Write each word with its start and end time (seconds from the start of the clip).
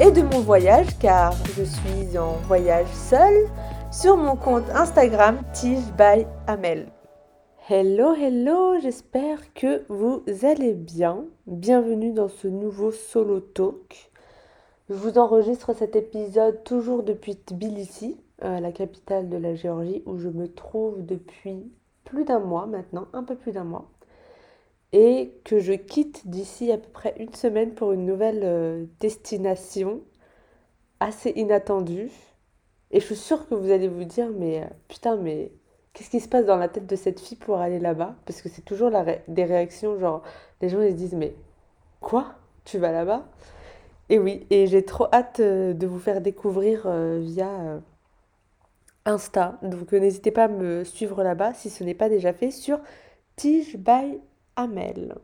et 0.00 0.12
de 0.12 0.22
mon 0.22 0.40
voyage 0.40 0.96
car 1.00 1.32
je 1.56 1.64
suis 1.64 2.18
en 2.18 2.34
voyage 2.46 2.86
seule 2.92 3.48
sur 3.90 4.16
mon 4.16 4.36
compte 4.36 4.68
Instagram 4.70 5.38
Tige. 5.52 5.82
Hello, 7.68 8.14
hello, 8.14 8.78
j'espère 8.80 9.52
que 9.54 9.82
vous 9.88 10.22
allez 10.42 10.74
bien. 10.74 11.24
Bienvenue 11.46 12.12
dans 12.12 12.28
ce 12.28 12.46
nouveau 12.46 12.92
solo 12.92 13.40
talk. 13.40 14.10
Je 14.88 14.94
vous 14.94 15.18
enregistre 15.18 15.74
cet 15.74 15.96
épisode 15.96 16.62
toujours 16.62 17.02
depuis 17.02 17.34
Tbilissi, 17.34 18.20
euh, 18.44 18.60
la 18.60 18.70
capitale 18.70 19.28
de 19.28 19.36
la 19.36 19.54
Géorgie, 19.54 20.02
où 20.06 20.16
je 20.16 20.28
me 20.28 20.46
trouve 20.46 21.04
depuis 21.04 21.72
plus 22.04 22.24
d'un 22.24 22.40
mois 22.40 22.66
maintenant, 22.66 23.08
un 23.12 23.24
peu 23.24 23.34
plus 23.34 23.52
d'un 23.52 23.64
mois 23.64 23.90
et 24.92 25.34
que 25.44 25.60
je 25.60 25.72
quitte 25.72 26.28
d'ici 26.28 26.72
à 26.72 26.78
peu 26.78 26.88
près 26.88 27.14
une 27.18 27.34
semaine 27.34 27.74
pour 27.74 27.92
une 27.92 28.06
nouvelle 28.06 28.40
euh, 28.42 28.84
destination 29.00 30.00
assez 31.00 31.30
inattendue. 31.30 32.10
Et 32.90 33.00
je 33.00 33.04
suis 33.04 33.16
sûre 33.16 33.46
que 33.48 33.54
vous 33.54 33.70
allez 33.70 33.88
vous 33.88 34.04
dire, 34.04 34.30
mais 34.30 34.62
euh, 34.62 34.66
putain, 34.88 35.16
mais 35.16 35.52
qu'est-ce 35.92 36.10
qui 36.10 36.20
se 36.20 36.28
passe 36.28 36.46
dans 36.46 36.56
la 36.56 36.68
tête 36.68 36.86
de 36.86 36.96
cette 36.96 37.20
fille 37.20 37.36
pour 37.36 37.58
aller 37.58 37.78
là-bas? 37.78 38.14
Parce 38.24 38.40
que 38.40 38.48
c'est 38.48 38.64
toujours 38.64 38.90
des 39.28 39.44
réactions, 39.44 39.98
genre, 39.98 40.22
les 40.62 40.70
gens 40.70 40.80
ils 40.80 40.92
se 40.92 40.96
disent, 40.96 41.14
mais 41.14 41.34
quoi? 42.00 42.34
Tu 42.64 42.78
vas 42.78 42.92
là-bas? 42.92 43.26
Et 44.08 44.18
oui, 44.18 44.46
et 44.48 44.66
j'ai 44.66 44.84
trop 44.84 45.06
hâte 45.12 45.40
euh, 45.40 45.74
de 45.74 45.86
vous 45.86 45.98
faire 45.98 46.22
découvrir 46.22 46.90
via 47.18 47.80
Insta. 49.04 49.58
Donc 49.62 49.92
n'hésitez 49.92 50.30
pas 50.30 50.44
à 50.44 50.48
me 50.48 50.82
suivre 50.84 51.22
là-bas 51.22 51.52
si 51.52 51.68
ce 51.68 51.84
n'est 51.84 51.94
pas 51.94 52.08
déjà 52.08 52.32
fait 52.32 52.50
sur 52.50 52.80
Tige 53.36 53.76
by 53.76 54.18
Amel. 54.58 55.14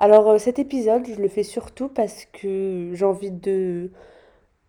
Alors 0.00 0.28
euh, 0.28 0.38
cet 0.38 0.58
épisode, 0.58 1.06
je 1.06 1.20
le 1.20 1.28
fais 1.28 1.44
surtout 1.44 1.88
parce 1.88 2.24
que 2.24 2.90
j'ai 2.94 3.04
envie 3.04 3.30
de 3.30 3.92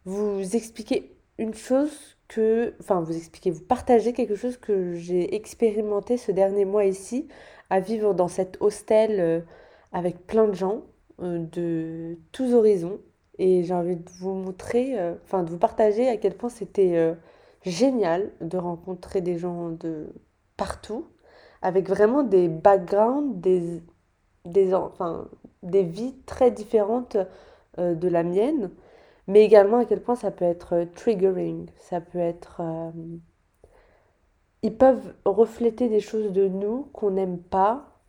vous 0.06 0.56
expliquer 0.56 1.16
une 1.40 1.56
chose 1.56 2.16
que, 2.28 2.76
enfin 2.80 3.02
vous 3.02 3.18
expliquer, 3.18 3.50
vous 3.50 3.64
partager 3.64 4.14
quelque 4.14 4.36
chose 4.36 4.58
que 4.58 4.94
j'ai 4.94 5.34
expérimenté 5.36 6.18
ce 6.18 6.32
dernier 6.32 6.64
mois 6.64 6.86
ici, 6.86 7.28
à 7.72 7.80
vivre 7.80 8.14
dans 8.14 8.28
cet 8.28 8.58
hostel 8.62 9.20
euh, 9.20 9.42
avec 9.94 10.28
plein 10.28 10.48
de 10.48 10.54
gens 10.54 10.84
euh, 11.22 11.40
de 11.40 12.20
tous 12.32 12.54
horizons. 12.54 13.00
Et 13.40 13.64
j'ai 13.64 13.74
envie 13.74 13.96
de 13.96 14.10
vous 14.20 14.34
montrer, 14.34 14.96
enfin 15.24 15.42
de 15.42 15.50
vous 15.50 15.58
partager 15.58 16.08
à 16.08 16.18
quel 16.18 16.36
point 16.36 16.50
c'était 16.50 17.16
génial 17.64 18.32
de 18.40 18.58
rencontrer 18.58 19.22
des 19.22 19.40
gens 19.40 19.70
de 19.70 20.14
partout 20.58 21.08
avec 21.62 21.88
vraiment 21.90 22.24
des 22.24 22.48
backgrounds, 22.48 23.40
des, 23.40 23.82
des, 24.46 24.74
enfin, 24.74 25.28
des 25.64 25.84
vies 25.84 26.16
très 26.26 26.52
différentes 26.52 27.18
euh, 27.80 27.96
de 27.96 28.08
la 28.08 28.24
mienne, 28.24 28.72
mais 29.28 29.44
également 29.44 29.78
à 29.78 29.86
quel 29.86 30.02
point 30.02 30.16
ça 30.16 30.32
peut 30.32 30.46
être 30.46 30.74
euh, 30.74 30.86
triggering, 30.86 31.70
ça 31.78 32.02
peut 32.02 32.20
être... 32.20 32.62
Euh, 32.62 32.92
ils 34.64 34.76
peuvent 34.76 35.16
refléter 35.26 35.90
des 35.90 36.00
choses 36.00 36.32
de 36.32 36.48
nous 36.48 36.90
qu'on 36.94 37.12
n'aime 37.12 37.40
pas, 37.40 38.00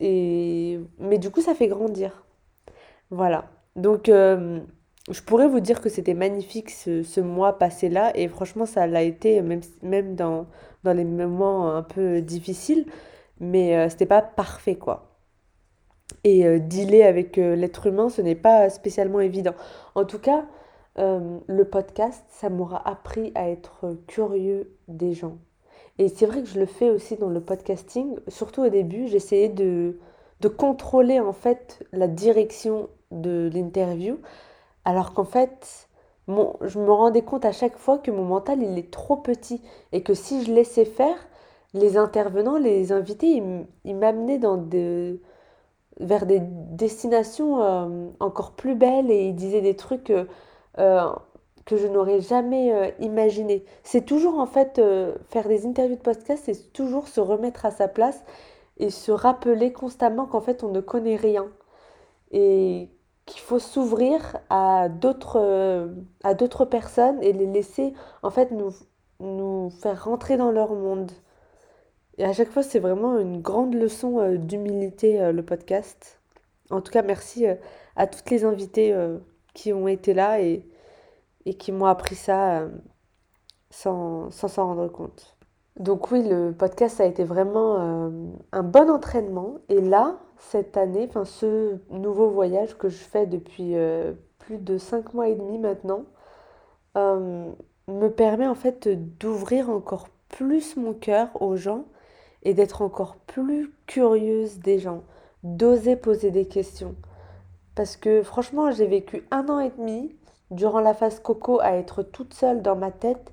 et... 0.00 0.80
mais 0.98 1.18
du 1.18 1.30
coup 1.30 1.40
ça 1.40 1.54
fait 1.54 1.68
grandir. 1.68 2.24
Voilà. 3.10 3.46
Donc 3.76 4.10
je 5.10 5.20
pourrais 5.20 5.48
vous 5.48 5.60
dire 5.60 5.80
que 5.80 5.88
c'était 5.88 6.14
magnifique 6.14 6.70
ce, 6.70 7.20
mois 7.20 7.58
passé 7.58 7.88
là, 7.88 8.12
et 8.16 8.28
franchement 8.28 8.66
ça 8.66 8.86
l'a 8.86 9.02
été, 9.02 9.42
même, 9.42 9.60
même 9.82 10.14
dans, 10.14 10.46
dans 10.82 10.94
les 10.94 11.04
moments 11.04 11.74
un 11.74 11.82
peu 11.82 12.22
difficiles, 12.22 12.86
mais 13.40 13.76
euh, 13.76 13.88
c'était 13.88 14.06
pas 14.06 14.22
parfait 14.22 14.76
quoi. 14.76 15.10
Et 16.22 16.46
euh, 16.46 16.58
dealer 16.58 17.02
avec 17.02 17.38
euh, 17.38 17.54
l'être 17.54 17.86
humain, 17.86 18.08
ce 18.08 18.22
n'est 18.22 18.34
pas 18.34 18.70
spécialement 18.70 19.20
évident. 19.20 19.54
En 19.94 20.04
tout 20.04 20.18
cas, 20.18 20.46
le 20.96 21.64
podcast, 21.64 22.24
ça 22.28 22.50
m'aura 22.50 22.88
appris 22.88 23.32
à 23.34 23.48
être 23.48 23.98
curieux 24.06 24.76
des 24.86 25.12
gens. 25.12 25.38
Et 25.98 26.08
c'est 26.08 26.24
vrai 26.24 26.40
que 26.40 26.48
je 26.48 26.60
le 26.60 26.66
fais 26.66 26.88
aussi 26.88 27.16
dans 27.16 27.28
le 27.28 27.40
podcasting, 27.40 28.14
surtout 28.28 28.62
au 28.62 28.68
début, 28.68 29.08
j'essayais 29.08 29.48
de, 29.48 29.98
de 30.40 30.48
contrôler 30.48 31.18
en 31.18 31.32
fait 31.32 31.84
la 31.90 32.06
direction 32.06 32.88
de 33.10 33.50
l'interview, 33.52 34.18
alors 34.84 35.14
qu'en 35.14 35.24
fait, 35.24 35.88
je 36.28 36.78
me 36.78 36.90
rendais 36.90 37.22
compte 37.22 37.44
à 37.44 37.52
chaque 37.52 37.76
fois 37.76 37.98
que 37.98 38.10
mon 38.10 38.24
mental, 38.24 38.62
il 38.62 38.78
est 38.78 38.90
trop 38.90 39.16
petit 39.16 39.62
et 39.92 40.02
que 40.02 40.14
si 40.14 40.44
je 40.44 40.52
laissais 40.52 40.84
faire, 40.84 41.16
les 41.74 41.96
intervenants, 41.96 42.56
les 42.56 42.92
invités, 42.92 43.42
ils, 43.84 43.96
m'amenaient 43.96 44.38
dans 44.38 44.56
vers 46.00 46.26
des 46.26 46.40
destinations 46.40 47.62
euh, 47.62 48.08
encore 48.20 48.52
plus 48.52 48.74
belles 48.74 49.10
et 49.10 49.28
ils 49.28 49.34
disaient 49.34 49.60
des 49.60 49.76
trucs 49.76 50.10
euh, 50.10 50.24
euh, 50.78 51.08
que 51.64 51.76
je 51.76 51.86
n'aurais 51.86 52.20
jamais 52.20 52.94
imaginé. 53.00 53.64
C'est 53.82 54.04
toujours 54.04 54.38
en 54.38 54.46
fait 54.46 54.80
faire 55.30 55.48
des 55.48 55.66
interviews 55.66 55.96
de 55.96 56.02
podcast, 56.02 56.42
c'est 56.44 56.72
toujours 56.74 57.08
se 57.08 57.20
remettre 57.20 57.64
à 57.64 57.70
sa 57.70 57.88
place 57.88 58.22
et 58.76 58.90
se 58.90 59.10
rappeler 59.10 59.72
constamment 59.72 60.26
qu'en 60.26 60.42
fait 60.42 60.62
on 60.62 60.68
ne 60.68 60.80
connaît 60.80 61.16
rien. 61.16 61.46
Et 62.32 62.90
qu'il 63.26 63.40
faut 63.40 63.58
s'ouvrir 63.58 64.38
à 64.50 64.88
d'autres 64.88 65.40
euh, 65.40 65.88
à 66.22 66.34
d'autres 66.34 66.64
personnes 66.64 67.22
et 67.22 67.32
les 67.32 67.46
laisser 67.46 67.94
en 68.22 68.30
fait 68.30 68.50
nous 68.50 68.72
nous 69.20 69.70
faire 69.70 70.04
rentrer 70.04 70.36
dans 70.36 70.50
leur 70.50 70.74
monde. 70.74 71.10
Et 72.18 72.24
à 72.24 72.32
chaque 72.32 72.50
fois, 72.50 72.62
c'est 72.62 72.78
vraiment 72.78 73.18
une 73.18 73.40
grande 73.40 73.74
leçon 73.74 74.20
euh, 74.20 74.36
d'humilité 74.36 75.20
euh, 75.20 75.32
le 75.32 75.44
podcast. 75.44 76.20
En 76.70 76.80
tout 76.80 76.92
cas, 76.92 77.02
merci 77.02 77.46
à 77.96 78.06
toutes 78.06 78.28
les 78.30 78.44
invitées 78.44 78.96
qui 79.52 79.72
ont 79.74 79.86
été 79.86 80.14
là 80.14 80.40
et, 80.40 80.66
et 81.44 81.54
qui 81.54 81.72
m'ont 81.72 81.84
appris 81.84 82.14
ça 82.14 82.66
sans 83.70 84.30
s'en 84.30 84.68
rendre 84.68 84.88
compte. 84.88 85.36
Donc 85.78 86.10
oui, 86.10 86.26
le 86.26 86.52
podcast 86.52 87.02
a 87.02 87.04
été 87.04 87.22
vraiment 87.22 87.76
un 88.52 88.62
bon 88.62 88.90
entraînement. 88.90 89.58
Et 89.68 89.82
là, 89.82 90.18
cette 90.50 90.76
année, 90.76 91.06
enfin 91.08 91.24
ce 91.24 91.78
nouveau 91.90 92.28
voyage 92.28 92.76
que 92.76 92.88
je 92.88 93.02
fais 93.02 93.26
depuis 93.26 93.76
euh, 93.76 94.12
plus 94.38 94.58
de 94.58 94.78
cinq 94.78 95.14
mois 95.14 95.28
et 95.28 95.34
demi 95.34 95.58
maintenant, 95.58 96.04
euh, 96.96 97.50
me 97.88 98.08
permet 98.08 98.46
en 98.46 98.54
fait 98.54 98.88
d'ouvrir 99.18 99.70
encore 99.70 100.08
plus 100.28 100.76
mon 100.76 100.92
cœur 100.92 101.28
aux 101.40 101.56
gens 101.56 101.86
et 102.42 102.54
d'être 102.54 102.82
encore 102.82 103.16
plus 103.16 103.72
curieuse 103.86 104.58
des 104.58 104.78
gens, 104.78 105.02
d'oser 105.42 105.96
poser 105.96 106.30
des 106.30 106.46
questions. 106.46 106.94
Parce 107.74 107.96
que 107.96 108.22
franchement, 108.22 108.70
j'ai 108.70 108.86
vécu 108.86 109.26
un 109.30 109.48
an 109.48 109.58
et 109.58 109.70
demi 109.70 110.14
durant 110.50 110.80
la 110.80 110.94
phase 110.94 111.20
coco 111.20 111.58
à 111.60 111.72
être 111.72 112.02
toute 112.02 112.34
seule 112.34 112.62
dans 112.62 112.76
ma 112.76 112.90
tête. 112.90 113.32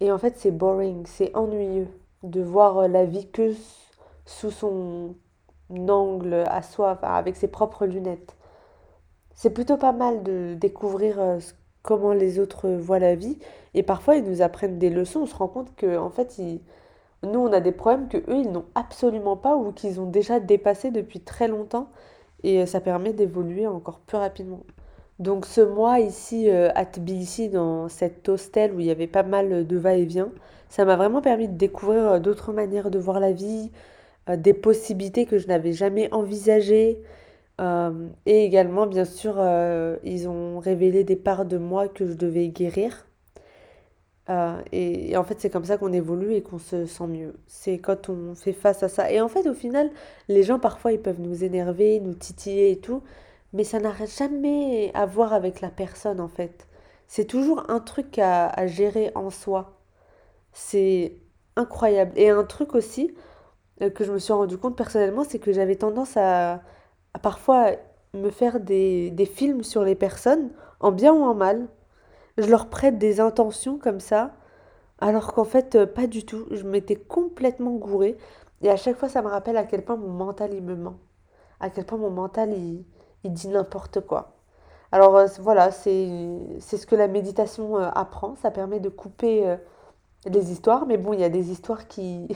Et 0.00 0.10
en 0.10 0.18
fait, 0.18 0.36
c'est 0.36 0.50
boring, 0.50 1.04
c'est 1.06 1.34
ennuyeux 1.36 1.88
de 2.22 2.40
voir 2.40 2.88
la 2.88 3.04
vie 3.04 3.28
que 3.28 3.52
sous 4.26 4.50
son 4.50 5.14
angle 5.88 6.44
à 6.46 6.62
soi, 6.62 6.98
avec 7.02 7.36
ses 7.36 7.48
propres 7.48 7.86
lunettes. 7.86 8.36
C'est 9.34 9.50
plutôt 9.50 9.76
pas 9.76 9.92
mal 9.92 10.22
de 10.22 10.54
découvrir 10.54 11.20
euh, 11.20 11.38
comment 11.82 12.12
les 12.12 12.38
autres 12.38 12.68
voient 12.68 12.98
la 12.98 13.14
vie. 13.14 13.38
Et 13.74 13.82
parfois, 13.82 14.16
ils 14.16 14.24
nous 14.24 14.42
apprennent 14.42 14.78
des 14.78 14.90
leçons. 14.90 15.20
On 15.20 15.26
se 15.26 15.34
rend 15.34 15.48
compte 15.48 15.74
que, 15.76 15.96
en 15.96 16.10
fait, 16.10 16.38
nous, 17.22 17.40
on 17.40 17.52
a 17.52 17.60
des 17.60 17.72
problèmes 17.72 18.08
que 18.08 18.18
eux, 18.18 18.36
ils 18.36 18.50
n'ont 18.50 18.66
absolument 18.74 19.36
pas 19.36 19.56
ou 19.56 19.72
qu'ils 19.72 20.00
ont 20.00 20.06
déjà 20.06 20.40
dépassés 20.40 20.90
depuis 20.90 21.20
très 21.20 21.48
longtemps. 21.48 21.88
Et 22.42 22.60
euh, 22.60 22.66
ça 22.66 22.80
permet 22.80 23.12
d'évoluer 23.12 23.66
encore 23.66 24.00
plus 24.00 24.18
rapidement. 24.18 24.60
Donc, 25.18 25.46
ce 25.46 25.60
mois 25.60 26.00
ici 26.00 26.50
euh, 26.50 26.70
à 26.74 26.84
Tbilissi, 26.84 27.48
dans 27.48 27.88
cet 27.88 28.28
hostel 28.28 28.74
où 28.74 28.80
il 28.80 28.86
y 28.86 28.90
avait 28.90 29.06
pas 29.06 29.22
mal 29.22 29.66
de 29.66 29.76
va-et-vient, 29.76 30.30
ça 30.68 30.84
m'a 30.84 30.96
vraiment 30.96 31.20
permis 31.20 31.48
de 31.48 31.56
découvrir 31.56 32.20
d'autres 32.20 32.52
manières 32.52 32.90
de 32.90 32.98
voir 32.98 33.20
la 33.20 33.32
vie, 33.32 33.70
euh, 34.28 34.36
des 34.36 34.54
possibilités 34.54 35.26
que 35.26 35.38
je 35.38 35.46
n'avais 35.48 35.72
jamais 35.72 36.12
envisagées. 36.12 37.02
Euh, 37.60 38.08
et 38.26 38.44
également, 38.44 38.86
bien 38.86 39.04
sûr, 39.04 39.34
euh, 39.38 39.96
ils 40.04 40.28
ont 40.28 40.58
révélé 40.60 41.04
des 41.04 41.16
parts 41.16 41.44
de 41.44 41.58
moi 41.58 41.88
que 41.88 42.06
je 42.06 42.14
devais 42.14 42.48
guérir. 42.48 43.06
et, 44.72 45.16
en 45.16 45.24
fait, 45.24 45.40
c'est 45.40 45.50
comme 45.50 45.64
ça 45.64 45.76
qu'on 45.76 45.92
évolue 45.92 46.34
et 46.34 46.42
qu'on 46.42 46.58
se 46.58 46.86
sent 46.86 47.06
mieux. 47.08 47.34
C'est 47.48 47.78
quand 47.78 48.08
on 48.08 48.34
fait 48.34 48.52
face 48.52 48.82
à 48.82 48.88
ça. 48.88 49.10
Et 49.10 49.20
en 49.20 49.28
fait, 49.28 49.48
au 49.48 49.54
final, 49.54 49.90
les 50.28 50.44
gens, 50.44 50.58
parfois, 50.60 50.92
ils 50.92 51.00
peuvent 51.00 51.20
nous 51.20 51.42
énerver, 51.44 51.98
nous 52.00 52.14
titiller 52.14 52.70
et 52.70 52.78
tout. 52.78 53.02
Mais 53.52 53.64
ça 53.64 53.80
n'a 53.80 53.92
jamais 54.06 54.92
à 54.94 55.06
voir 55.06 55.32
avec 55.32 55.60
la 55.60 55.70
personne, 55.70 56.20
en 56.20 56.28
fait. 56.28 56.66
c'est 57.08 57.24
toujours 57.26 57.64
un 57.70 57.80
truc 57.80 58.18
à, 58.18 58.66
gérer 58.66 59.10
en 59.14 59.30
soi. 59.30 59.80
C'est 60.52 61.16
incroyable. 61.56 62.12
Et 62.16 62.30
un 62.30 62.44
truc 62.44 62.74
aussi 62.74 63.14
que 63.88 64.04
je 64.04 64.12
me 64.12 64.18
suis 64.18 64.32
rendu 64.32 64.58
compte 64.58 64.76
personnellement, 64.76 65.24
c'est 65.24 65.38
que 65.38 65.52
j'avais 65.52 65.76
tendance 65.76 66.16
à, 66.16 66.60
parfois 67.22 67.72
me 68.14 68.30
faire 68.30 68.60
des, 68.60 69.30
films 69.32 69.62
sur 69.62 69.84
les 69.84 69.94
personnes, 69.94 70.50
en 70.80 70.92
bien 70.92 71.12
ou 71.12 71.22
en 71.22 71.34
mal. 71.34 71.68
Je 72.38 72.48
leur 72.48 72.68
prête 72.68 72.98
des 72.98 73.20
intentions 73.20 73.78
comme 73.78 74.00
ça, 74.00 74.32
alors 75.00 75.32
qu'en 75.32 75.44
fait, 75.44 75.74
euh, 75.74 75.86
pas 75.86 76.06
du 76.06 76.24
tout. 76.24 76.46
Je 76.50 76.64
m'étais 76.64 76.96
complètement 76.96 77.72
gourée. 77.72 78.16
Et 78.62 78.70
à 78.70 78.76
chaque 78.76 78.96
fois, 78.96 79.08
ça 79.08 79.22
me 79.22 79.28
rappelle 79.28 79.56
à 79.56 79.64
quel 79.64 79.84
point 79.84 79.96
mon 79.96 80.08
mental, 80.10 80.52
il 80.54 80.62
me 80.62 80.74
ment. 80.76 80.98
À 81.60 81.70
quel 81.70 81.84
point 81.86 81.98
mon 81.98 82.10
mental, 82.10 82.52
il, 82.52 82.84
il 83.24 83.32
dit 83.32 83.48
n'importe 83.48 84.00
quoi. 84.00 84.34
Alors 84.92 85.16
euh, 85.16 85.26
voilà, 85.40 85.70
c'est 85.70 85.96
ce 86.60 86.86
que 86.86 86.96
la 86.96 87.08
méditation 87.08 87.78
euh, 87.78 87.88
apprend. 87.94 88.36
Ça 88.36 88.50
permet 88.50 88.80
de 88.80 88.88
couper 88.88 89.46
euh, 89.48 89.56
les 90.26 90.52
histoires. 90.52 90.86
Mais 90.86 90.96
bon, 90.96 91.12
il 91.12 91.20
y 91.20 91.24
a 91.24 91.28
des 91.28 91.50
histoires 91.50 91.88
qui 91.88 92.28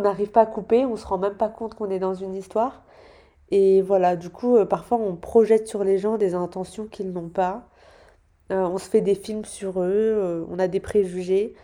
n'arrive 0.00 0.30
pas 0.30 0.42
à 0.42 0.46
couper. 0.46 0.84
On 0.86 0.96
se 0.96 1.06
rend 1.06 1.18
même 1.18 1.36
pas 1.36 1.48
compte 1.48 1.74
qu'on 1.74 1.90
est 1.90 1.98
dans 1.98 2.14
une 2.14 2.34
histoire. 2.34 2.84
Et 3.50 3.82
voilà, 3.82 4.16
du 4.16 4.30
coup, 4.30 4.56
euh, 4.56 4.64
parfois 4.66 4.98
on 4.98 5.16
projette 5.16 5.68
sur 5.68 5.84
les 5.84 5.98
gens 5.98 6.16
des 6.18 6.34
intentions 6.34 6.86
qu'ils 6.86 7.12
n'ont 7.12 7.28
pas. 7.28 7.68
Euh, 8.52 8.64
on 8.66 8.78
se 8.78 8.88
fait 8.90 9.00
des 9.02 9.14
films 9.14 9.44
sur 9.44 9.80
eux, 9.82 9.86
euh, 9.90 10.44
on 10.50 10.58
a 10.58 10.68
des 10.68 10.80
préjugés. 10.80 11.54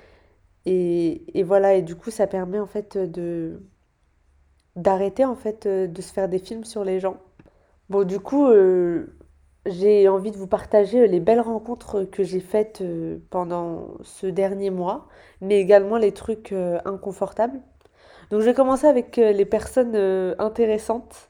Et, 0.67 1.39
et 1.39 1.43
voilà, 1.45 1.75
et 1.75 1.83
du 1.83 1.97
coup, 1.97 2.11
ça 2.11 2.27
permet 2.27 2.59
en 2.61 2.67
fait 2.67 2.99
de 2.99 3.63
d'arrêter 4.77 5.25
en 5.25 5.35
fait 5.37 5.67
de 5.69 6.03
se 6.03 6.13
faire 6.13 6.29
des 6.29 6.39
films 6.39 6.65
sur 6.65 6.85
les 6.85 7.01
gens. 7.01 7.19
Bon, 7.91 8.05
du 8.05 8.21
coup, 8.21 8.49
j'ai 9.67 10.09
envie 10.09 10.31
de 10.31 10.37
vous 10.37 10.47
partager 10.47 11.07
les 11.09 11.21
belles 11.21 11.41
rencontres 11.41 12.05
que 12.05 12.23
j'ai 12.25 12.41
faites 12.41 12.83
pendant 13.31 13.89
ce 14.03 14.27
dernier 14.27 14.71
mois, 14.71 15.09
mais 15.41 15.61
également 15.61 15.99
les 15.99 16.13
trucs 16.13 16.53
inconfortables. 16.85 17.61
Donc, 18.33 18.41
je 18.41 18.47
vais 18.47 18.55
commencer 18.55 18.87
avec 18.87 19.19
euh, 19.19 19.31
les 19.33 19.45
personnes 19.45 19.93
euh, 19.95 20.35
intéressantes 20.39 21.29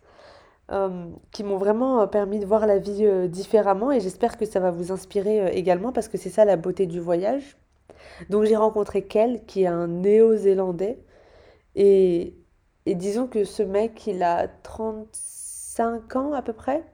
euh, 0.70 1.06
qui 1.32 1.42
m'ont 1.42 1.56
vraiment 1.56 2.06
permis 2.06 2.38
de 2.38 2.46
voir 2.46 2.64
la 2.64 2.78
vie 2.78 3.04
différemment 3.28 3.90
et 3.90 3.98
j'espère 3.98 4.38
que 4.38 4.46
ça 4.46 4.60
va 4.60 4.70
vous 4.70 4.92
inspirer 4.92 5.48
également 5.56 5.90
parce 5.90 6.06
que 6.06 6.16
c'est 6.16 6.30
ça 6.30 6.44
la 6.44 6.56
beauté 6.56 6.86
du 6.86 7.00
voyage. 7.00 7.56
Donc, 8.30 8.44
j'ai 8.44 8.54
rencontré 8.54 9.02
Kel, 9.02 9.44
qui 9.46 9.64
est 9.64 9.66
un 9.66 9.88
néo-zélandais, 9.88 11.00
et, 11.74 12.36
et 12.86 12.94
disons 12.94 13.26
que 13.26 13.42
ce 13.42 13.64
mec, 13.64 14.06
il 14.06 14.22
a 14.22 14.46
35 14.62 16.14
ans 16.14 16.32
à 16.32 16.42
peu 16.42 16.52
près. 16.52 16.84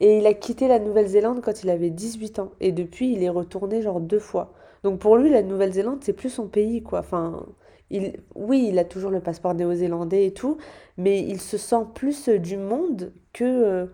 Et 0.00 0.18
il 0.18 0.26
a 0.26 0.32
quitté 0.32 0.66
la 0.66 0.78
Nouvelle-Zélande 0.78 1.42
quand 1.42 1.62
il 1.62 1.68
avait 1.68 1.90
18 1.90 2.38
ans. 2.38 2.52
Et 2.60 2.72
depuis, 2.72 3.12
il 3.12 3.22
est 3.22 3.28
retourné 3.28 3.82
genre 3.82 4.00
deux 4.00 4.18
fois. 4.18 4.54
Donc 4.82 4.98
pour 4.98 5.16
lui, 5.18 5.28
la 5.28 5.42
Nouvelle-Zélande, 5.42 5.98
c'est 6.02 6.14
plus 6.14 6.30
son 6.30 6.48
pays, 6.48 6.82
quoi. 6.82 7.00
Enfin, 7.00 7.46
il, 7.90 8.20
oui, 8.34 8.68
il 8.70 8.78
a 8.78 8.84
toujours 8.84 9.10
le 9.10 9.20
passeport 9.20 9.54
néo-zélandais 9.54 10.26
et 10.26 10.32
tout, 10.32 10.58
mais 10.96 11.20
il 11.22 11.40
se 11.40 11.56
sent 11.58 11.84
plus 11.94 12.28
euh, 12.28 12.38
du 12.38 12.56
monde 12.56 13.12
que, 13.32 13.44
euh, 13.44 13.86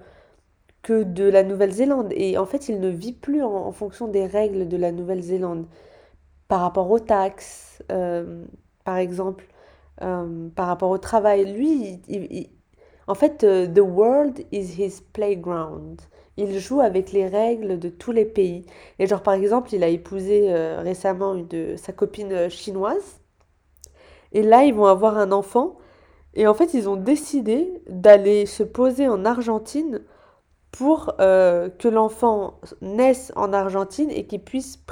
que 0.82 1.02
de 1.02 1.24
la 1.24 1.42
Nouvelle-Zélande. 1.42 2.12
Et 2.12 2.38
en 2.38 2.46
fait, 2.46 2.68
il 2.68 2.80
ne 2.80 2.88
vit 2.88 3.12
plus 3.12 3.42
en, 3.42 3.70
fonction 3.72 4.08
des 4.08 4.26
règles 4.26 4.68
de 4.68 4.76
la 4.76 4.92
Nouvelle-Zélande. 4.92 5.66
Par 6.48 6.60
rapport 6.60 6.90
aux 6.90 7.00
taxes, 7.00 7.82
euh, 7.90 8.44
par 8.84 8.96
exemple, 8.98 9.46
par 9.98 10.66
rapport 10.66 10.90
au 10.90 10.98
travail. 10.98 11.52
Lui, 11.52 12.00
en 13.06 13.14
fait, 13.14 13.38
the 13.72 13.80
world 13.80 14.44
is 14.50 14.74
his 14.76 15.00
playground. 15.12 16.00
Il 16.36 16.58
joue 16.58 16.80
avec 16.80 17.12
les 17.12 17.28
règles 17.28 17.78
de 17.78 17.88
tous 17.88 18.10
les 18.10 18.24
pays. 18.24 18.66
Et 18.98 19.06
genre, 19.06 19.22
par 19.22 19.34
exemple, 19.34 19.72
il 19.74 19.84
a 19.84 19.88
épousé 19.88 20.52
récemment 20.78 21.34
une 21.34 21.46
de 21.46 21.76
sa 21.76 21.92
copine 21.92 22.48
chinoise. 22.50 23.21
Et 24.32 24.42
là, 24.42 24.64
ils 24.64 24.74
vont 24.74 24.86
avoir 24.86 25.18
un 25.18 25.32
enfant. 25.32 25.76
Et 26.34 26.46
en 26.46 26.54
fait, 26.54 26.74
ils 26.74 26.88
ont 26.88 26.96
décidé 26.96 27.82
d'aller 27.88 28.46
se 28.46 28.62
poser 28.62 29.08
en 29.08 29.24
Argentine 29.24 30.00
pour 30.72 31.14
euh, 31.20 31.68
que 31.68 31.88
l'enfant 31.88 32.58
naisse 32.80 33.30
en 33.36 33.52
Argentine 33.52 34.10
et 34.10 34.26
qu'il 34.26 34.42
puisse 34.42 34.82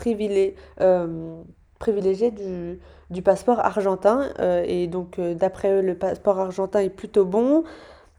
euh, 0.81 1.43
privilégier 1.79 2.31
du, 2.31 2.79
du 3.09 3.23
passeport 3.23 3.59
argentin. 3.61 4.29
Euh, 4.39 4.63
et 4.67 4.87
donc, 4.87 5.19
d'après 5.19 5.73
eux, 5.73 5.81
le 5.81 5.97
passeport 5.97 6.39
argentin 6.39 6.81
est 6.81 6.91
plutôt 6.91 7.25
bon. 7.25 7.65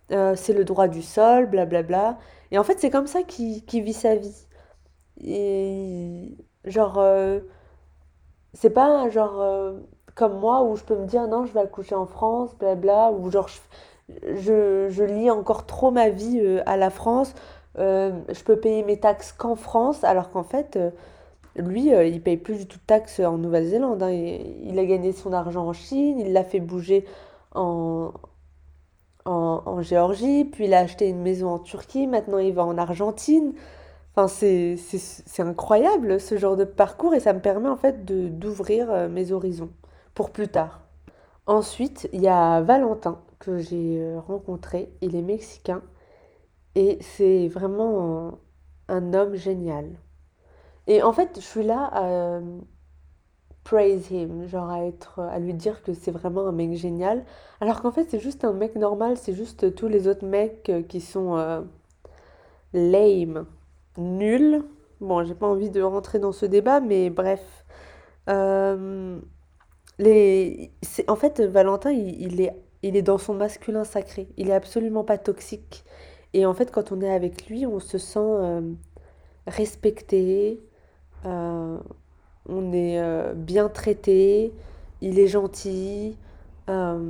C'est 0.10 0.52
le 0.54 0.66
droit 0.66 0.90
du 0.90 1.02
sol, 1.02 1.46
blablabla. 1.46 2.18
Et 2.52 2.58
en 2.58 2.66
fait, 2.66 2.78
c'est 2.80 2.90
comme 2.90 3.08
ça 3.08 3.24
qu'il 3.24 3.64
vit 3.84 3.94
sa 3.94 4.16
vie. 4.16 4.46
Et 5.24 6.36
genre, 6.66 7.02
c'est 8.54 8.72
pas 8.72 9.10
genre 9.10 9.74
comme 10.16 10.40
moi 10.40 10.64
où 10.64 10.76
je 10.76 10.84
peux 10.84 10.96
me 10.96 11.06
dire 11.06 11.28
non, 11.28 11.46
je 11.46 11.54
vais 11.54 11.62
accoucher 11.62 11.96
en 11.96 12.06
France, 12.06 12.56
blabla, 12.60 13.12
ou 13.12 13.30
genre 13.32 13.48
je, 13.48 13.60
je, 14.36 14.88
je 14.90 15.04
lie 15.04 15.30
encore 15.30 15.66
trop 15.66 15.92
ma 15.92 16.10
vie 16.10 16.40
euh, 16.42 16.62
à 16.66 16.78
la 16.78 16.90
France. 16.90 17.34
Euh, 17.80 18.12
je 18.30 18.44
peux 18.44 18.58
payer 18.58 18.84
mes 18.84 19.00
taxes 19.00 19.32
qu'en 19.32 19.56
France, 19.56 20.04
alors 20.04 20.32
qu'en 20.32 20.44
fait, 20.44 20.76
euh, 20.76 20.92
lui, 21.56 21.90
il 21.90 22.22
paye 22.22 22.38
plus 22.38 22.58
du 22.60 22.68
tout 22.68 22.78
de 22.78 22.84
taxes 22.86 23.20
en 23.20 23.38
Nouvelle-Zélande. 23.38 24.04
hein. 24.04 24.12
Il, 24.12 24.78
a 24.80 24.86
gagné 24.86 25.12
son 25.14 25.34
argent 25.34 25.68
en 25.68 25.74
Chine, 25.74 26.20
il 26.20 26.34
l'a 26.34 26.44
fait 26.44 26.60
bouger 26.60 27.06
en, 27.56 28.12
en, 29.26 29.62
en 29.66 29.82
Géorgie, 29.82 30.46
puis 30.46 30.66
il 30.66 30.74
a 30.74 30.80
acheté 30.80 31.08
une 31.10 31.22
maison 31.22 31.50
en 31.50 31.60
Turquie, 31.60 32.08
maintenant 32.08 32.38
il 32.40 32.54
va 32.54 32.66
en 32.66 32.78
Argentine. 32.78 33.54
Enfin, 34.16 34.28
c'est, 34.28 34.78
incroyable 35.40 36.20
ce 36.20 36.38
genre 36.38 36.58
de 36.58 36.66
parcours 36.66 37.14
et 37.14 37.22
ça 37.22 37.34
me 37.34 37.40
permet 37.40 37.70
en 37.70 37.78
fait 37.78 38.06
d'ouvrir 38.06 39.10
mes 39.10 39.32
horizons 39.32 39.70
pour 40.14 40.32
plus 40.32 40.48
tard. 40.48 40.82
Ensuite, 41.48 42.10
il 42.14 42.22
y 42.22 42.28
a 42.28 42.62
Valentin 42.62 43.20
que 43.40 43.58
j'ai 43.58 44.00
euh, 44.02 44.20
rencontré, 44.20 44.94
il 45.02 45.16
est 45.16 45.22
mexicain 45.22 45.82
et 46.76 47.00
c'est 47.02 47.48
vraiment 47.48 48.40
un, 48.88 49.14
homme 49.14 49.36
génial. 49.36 49.90
Et 50.88 51.04
en 51.04 51.14
fait, 51.14 51.32
je 51.36 51.46
suis 51.46 51.64
là 51.64 51.90
à 51.92 52.40
praise 53.64 54.10
him, 54.12 54.48
genre 54.48 54.70
à 54.70 54.86
être, 54.86 55.20
à 55.20 55.40
lui 55.40 55.54
dire 55.54 55.84
que 55.84 55.94
c'est 55.94 56.12
vraiment 56.12 56.48
un 56.48 56.52
mec 56.52 56.74
génial, 56.74 57.24
alors 57.60 57.82
qu'en 57.82 57.92
fait 57.92 58.10
c'est 58.10 58.20
juste 58.20 58.44
un 58.44 58.54
mec 58.54 58.76
normal, 58.76 59.18
c'est 59.18 59.34
juste 59.34 59.76
tous 59.76 59.88
les 59.88 60.08
autres 60.08 60.26
mecs 60.26 60.70
euh, 60.70 60.82
qui 60.82 61.00
sont 61.02 61.38
euh, 61.38 61.62
lame, 62.74 63.46
nuls. 63.98 64.64
Bon, 65.00 65.24
j'ai 65.24 65.36
pas 65.36 65.48
envie 65.48 65.70
de 65.70 65.82
rentrer 65.82 66.20
dans 66.20 66.32
ce 66.32 66.46
débat, 66.46 66.80
mais 66.80 67.10
bref. 67.10 67.66
Euh, 68.30 69.20
les... 70.02 70.72
c'est- 70.84 71.10
En 71.10 71.18
fait, 71.18 71.42
Valentin, 71.42 71.92
il, 71.92 72.22
il 72.22 72.42
est, 72.42 72.56
il 72.84 72.98
est 72.98 73.04
dans 73.04 73.20
son 73.20 73.36
masculin 73.36 73.86
sacré. 73.86 74.30
Il 74.38 74.50
est 74.52 74.54
absolument 74.54 75.06
pas 75.06 75.20
toxique. 75.20 75.86
Et 76.34 76.46
en 76.48 76.54
fait, 76.56 76.72
quand 76.72 76.92
on 76.94 77.02
est 77.02 77.12
avec 77.14 77.48
lui, 77.50 77.68
on 77.68 77.80
se 77.82 78.00
sent 78.00 78.20
euh, 78.22 78.62
respecté, 79.48 80.62
euh, 81.26 81.80
on 82.50 82.74
est 82.74 83.00
euh, 83.02 83.34
bien 83.36 83.70
traité, 83.70 84.54
il 85.02 85.20
est 85.20 85.28
gentil, 85.28 86.18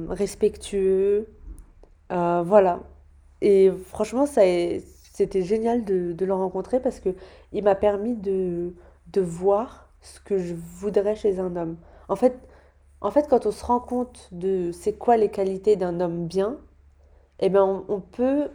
respectueux. 0.10 1.27
voilà. 2.10 2.81
Et 3.41 3.71
franchement, 3.88 4.25
ça, 4.25 4.41
c'était 5.13 5.41
génial 5.41 5.83
de, 5.86 6.13
de 6.13 6.25
le 6.25 6.33
rencontrer 6.33 6.79
parce 6.79 7.00
que 7.00 7.10
il 7.53 7.63
m'a 7.63 7.75
permis 7.75 8.15
de, 8.15 8.74
de 9.13 9.21
voir 9.21 9.89
ce 10.01 10.19
que 10.19 10.38
je 10.38 10.53
voudrais 10.55 11.15
chez 11.15 11.39
un 11.39 11.55
homme. 11.55 11.77
En 12.10 12.15
fait, 12.15 12.38
en 13.01 13.12
fait, 13.12 13.27
quand 13.29 13.46
on 13.46 13.51
se 13.51 13.65
rend 13.65 13.79
compte 13.79 14.29
de 14.31 14.72
c'est 14.72 14.93
quoi 14.93 15.17
les 15.17 15.29
qualités 15.29 15.75
d'un 15.75 16.00
homme 16.00 16.27
bien, 16.27 16.58
eh 17.39 17.50
ben 17.50 17.84
on, 17.89 18.01
peut 18.01 18.50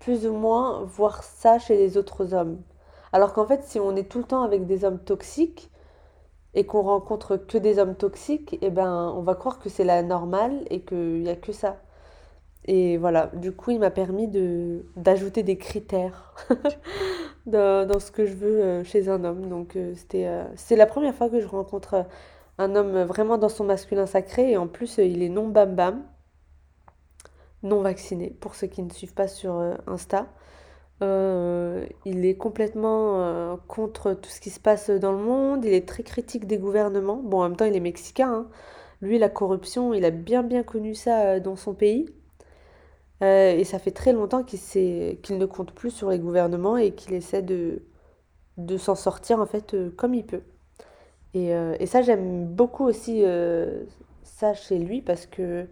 plus 0.00 0.26
ou 0.26 0.34
moins 0.34 0.82
voir 0.84 1.22
ça 1.22 1.58
chez 1.58 1.76
les 1.76 1.96
autres 1.96 2.34
hommes. 2.34 2.60
Alors 3.12 3.32
qu'en 3.32 3.46
fait, 3.46 3.62
si 3.64 3.78
on 3.80 3.94
est 3.96 4.10
tout 4.10 4.18
le 4.18 4.24
temps 4.24 4.42
avec 4.42 4.66
des 4.66 4.84
hommes 4.84 4.98
toxiques 4.98 5.70
et 6.54 6.66
qu'on 6.66 6.82
rencontre 6.82 7.36
que 7.36 7.58
des 7.58 7.78
hommes 7.78 7.94
toxiques, 7.96 8.58
eh 8.62 8.70
ben 8.70 9.12
on 9.16 9.22
va 9.22 9.34
croire 9.36 9.60
que 9.60 9.68
c'est 9.68 9.84
la 9.84 10.02
normale 10.02 10.64
et 10.70 10.82
qu'il 10.82 11.22
n'y 11.22 11.30
a 11.30 11.36
que 11.36 11.52
ça. 11.52 11.78
Et 12.64 12.96
voilà, 12.96 13.28
du 13.34 13.52
coup, 13.52 13.72
il 13.72 13.80
m'a 13.80 13.90
permis 13.90 14.28
de 14.28 14.84
d'ajouter 14.96 15.42
des 15.42 15.58
critères 15.58 16.34
dans, 17.46 17.86
dans 17.88 17.98
ce 18.00 18.10
que 18.12 18.26
je 18.26 18.34
veux 18.34 18.62
euh, 18.62 18.84
chez 18.84 19.08
un 19.08 19.24
homme. 19.24 19.48
Donc, 19.48 19.76
euh, 19.76 19.94
c'était 19.96 20.26
euh, 20.26 20.44
c'est 20.56 20.76
la 20.76 20.86
première 20.86 21.14
fois 21.14 21.28
que 21.28 21.40
je 21.40 21.46
rencontre 21.46 22.06
un 22.58 22.76
homme 22.76 23.02
vraiment 23.02 23.38
dans 23.38 23.48
son 23.48 23.64
masculin 23.64 24.06
sacré. 24.06 24.52
Et 24.52 24.56
en 24.56 24.68
plus, 24.68 24.98
euh, 24.98 25.04
il 25.04 25.22
est 25.22 25.28
non 25.28 25.48
bam 25.48 25.74
bam, 25.74 26.02
non 27.62 27.80
vacciné, 27.82 28.30
pour 28.40 28.54
ceux 28.54 28.66
qui 28.66 28.82
ne 28.82 28.90
suivent 28.90 29.14
pas 29.14 29.28
sur 29.28 29.56
euh, 29.56 29.74
Insta. 29.86 30.26
Euh, 31.02 31.86
il 32.04 32.24
est 32.26 32.36
complètement 32.36 33.58
contre 33.66 34.14
tout 34.14 34.30
ce 34.30 34.40
qui 34.40 34.50
se 34.50 34.60
passe 34.60 34.90
dans 34.90 35.12
le 35.12 35.18
monde. 35.18 35.64
Il 35.64 35.72
est 35.72 35.88
très 35.88 36.04
critique 36.04 36.46
des 36.46 36.58
gouvernements. 36.58 37.16
Bon, 37.16 37.40
en 37.40 37.48
même 37.48 37.56
temps, 37.56 37.64
il 37.64 37.76
est 37.76 37.80
mexicain, 37.80 38.32
hein. 38.32 38.48
Lui, 39.00 39.18
la 39.18 39.28
corruption, 39.28 39.94
il 39.94 40.04
a 40.04 40.10
bien 40.10 40.44
bien 40.44 40.62
connu 40.62 40.94
ça 40.94 41.40
dans 41.40 41.56
son 41.56 41.74
pays. 41.74 42.06
Et 43.22 43.64
ça 43.64 43.78
fait 43.78 43.92
très 43.92 44.12
longtemps 44.12 44.42
qu'il 44.44 44.60
qu'il 45.22 45.38
ne 45.38 45.46
compte 45.46 45.72
plus 45.72 45.90
sur 45.90 46.10
les 46.10 46.18
gouvernements 46.18 46.76
et 46.76 46.92
qu'il 46.92 47.14
essaie 47.14 47.42
de, 47.42 47.82
s'en 48.78 48.94
sortir 48.94 49.40
en 49.40 49.46
fait 49.46 49.76
comme 49.96 50.14
il 50.14 50.26
peut. 50.26 50.42
Et, 51.34 51.54
euh, 51.54 51.76
et 51.80 51.86
ça, 51.86 52.02
j'aime 52.02 52.46
beaucoup 52.46 52.84
aussi 52.84 53.22
euh, 53.24 53.84
ça 54.22 54.54
chez 54.54 54.78
lui 54.78 55.00
parce 55.02 55.26
que 55.26 55.66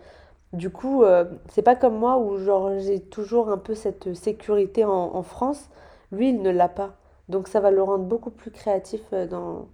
du 0.53 0.71
coup, 0.71 1.05
euh, 1.05 1.25
c'est 1.51 1.63
pas 1.63 1.77
comme 1.77 1.99
moi 1.99 2.19
où 2.19 2.39
j'ai 2.79 3.01
toujours 3.01 3.51
un 3.51 3.59
peu 3.59 3.75
cette 3.75 4.15
sécurité 4.15 4.85
en, 4.85 4.91
en 4.91 5.23
France. 5.23 5.71
Lui, 6.13 6.31
il 6.31 6.43
ne 6.43 6.51
l'a 6.51 6.69
pas. 6.69 6.97
Donc 7.29 7.49
ça 7.49 7.61
va 7.61 7.71
le 7.71 7.83
rendre 7.83 8.05
beaucoup 8.05 8.31
plus 8.31 8.51
créatif 8.51 9.03
dans, 9.31 9.69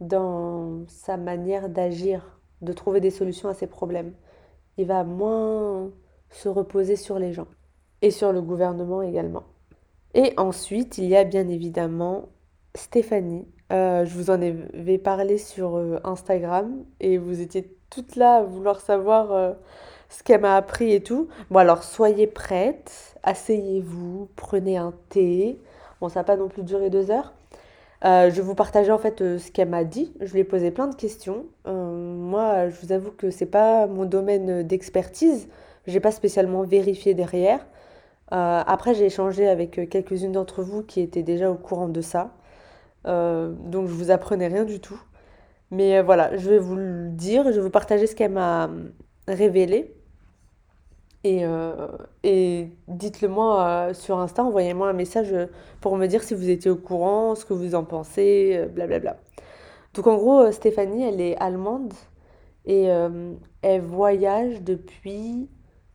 dans 0.00 0.86
sa 0.88 1.16
manière 1.16 1.68
d'agir, 1.68 2.40
de 2.62 2.72
trouver 2.72 3.00
des 3.00 3.10
solutions 3.10 3.48
à 3.48 3.54
ses 3.54 3.66
problèmes. 3.66 4.12
Il 4.76 4.86
va 4.86 5.04
moins 5.04 5.90
se 6.30 6.48
reposer 6.48 6.96
sur 6.96 7.18
les 7.18 7.32
gens 7.32 7.48
et 8.02 8.10
sur 8.10 8.32
le 8.32 8.42
gouvernement 8.42 9.02
également. 9.02 9.44
Et 10.14 10.34
ensuite, 10.36 10.98
il 10.98 11.06
y 11.06 11.16
a 11.16 11.24
bien 11.24 11.48
évidemment 11.48 12.28
Stéphanie. 12.74 13.46
Euh, 13.70 14.06
je 14.06 14.14
vous 14.14 14.30
en 14.30 14.40
avais 14.40 14.96
parlé 14.96 15.36
sur 15.36 15.76
euh, 15.76 16.00
Instagram 16.02 16.84
et 17.00 17.18
vous 17.18 17.42
étiez 17.42 17.70
toutes 17.90 18.16
là 18.16 18.36
à 18.36 18.42
vouloir 18.42 18.80
savoir 18.80 19.32
euh, 19.32 19.52
ce 20.08 20.22
qu'elle 20.22 20.40
m'a 20.40 20.56
appris 20.56 20.92
et 20.92 21.02
tout. 21.02 21.28
Bon 21.50 21.58
alors, 21.58 21.82
soyez 21.82 22.26
prêtes, 22.26 23.16
asseyez-vous, 23.22 24.28
prenez 24.36 24.78
un 24.78 24.94
thé. 25.10 25.58
Bon, 26.00 26.08
ça 26.08 26.20
va 26.20 26.24
pas 26.24 26.36
non 26.36 26.48
plus 26.48 26.62
durer 26.62 26.88
deux 26.88 27.10
heures. 27.10 27.34
Je 28.02 28.40
vous 28.40 28.54
partager 28.54 28.92
en 28.92 28.98
fait 28.98 29.18
ce 29.18 29.50
qu'elle 29.50 29.68
m'a 29.68 29.84
dit. 29.84 30.14
Je 30.20 30.32
lui 30.32 30.40
ai 30.40 30.44
posé 30.44 30.70
plein 30.70 30.86
de 30.86 30.94
questions. 30.94 31.44
Moi, 31.66 32.68
je 32.68 32.80
vous 32.80 32.92
avoue 32.92 33.10
que 33.10 33.30
c'est 33.30 33.46
pas 33.46 33.88
mon 33.88 34.04
domaine 34.04 34.62
d'expertise. 34.62 35.48
J'ai 35.86 35.98
pas 35.98 36.12
spécialement 36.12 36.62
vérifié 36.62 37.14
derrière. 37.14 37.66
Après, 38.30 38.94
j'ai 38.94 39.06
échangé 39.06 39.48
avec 39.48 39.90
quelques-unes 39.90 40.30
d'entre 40.30 40.62
vous 40.62 40.84
qui 40.84 41.00
étaient 41.00 41.24
déjà 41.24 41.50
au 41.50 41.56
courant 41.56 41.88
de 41.88 42.00
ça. 42.00 42.30
Euh, 43.08 43.52
donc, 43.52 43.88
je 43.88 43.92
vous 43.92 44.10
apprenais 44.10 44.48
rien 44.48 44.64
du 44.64 44.80
tout. 44.80 45.00
Mais 45.70 45.98
euh, 45.98 46.02
voilà, 46.02 46.36
je 46.36 46.48
vais 46.50 46.58
vous 46.58 46.76
le 46.76 47.08
dire. 47.08 47.44
Je 47.44 47.56
vais 47.56 47.60
vous 47.60 47.70
partager 47.70 48.06
ce 48.06 48.14
qu'elle 48.14 48.32
m'a 48.32 48.68
euh, 48.68 48.90
révélé. 49.26 49.94
Et, 51.24 52.70
dites-le 52.88 53.28
moi 53.28 53.90
sur 53.92 54.18
Insta, 54.18 54.42
envoyez-moi 54.44 54.88
un 54.88 54.94
message 54.94 55.34
pour 55.82 55.96
me 55.98 56.06
dire 56.06 56.22
si 56.22 56.32
vous 56.32 56.48
étiez 56.48 56.70
au 56.70 56.76
courant, 56.76 57.34
ce 57.34 57.44
que 57.44 57.52
vous 57.52 57.74
en 57.74 57.84
pensez, 57.84 58.66
blablabla. 58.72 59.18
Donc 59.92 60.06
en 60.06 60.16
gros, 60.16 60.50
Stéphanie, 60.52 61.02
elle 61.02 61.20
est 61.20 61.36
allemande 61.36 61.92
et 62.64 62.84
elle 63.62 63.80
voyage 63.82 64.62
depuis 64.62 65.50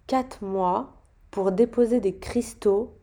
4 0.06 0.44
mois 0.44 0.94
pour 1.32 1.52
déposer 1.52 2.00
des 2.00 2.16
cristaux 2.16 2.94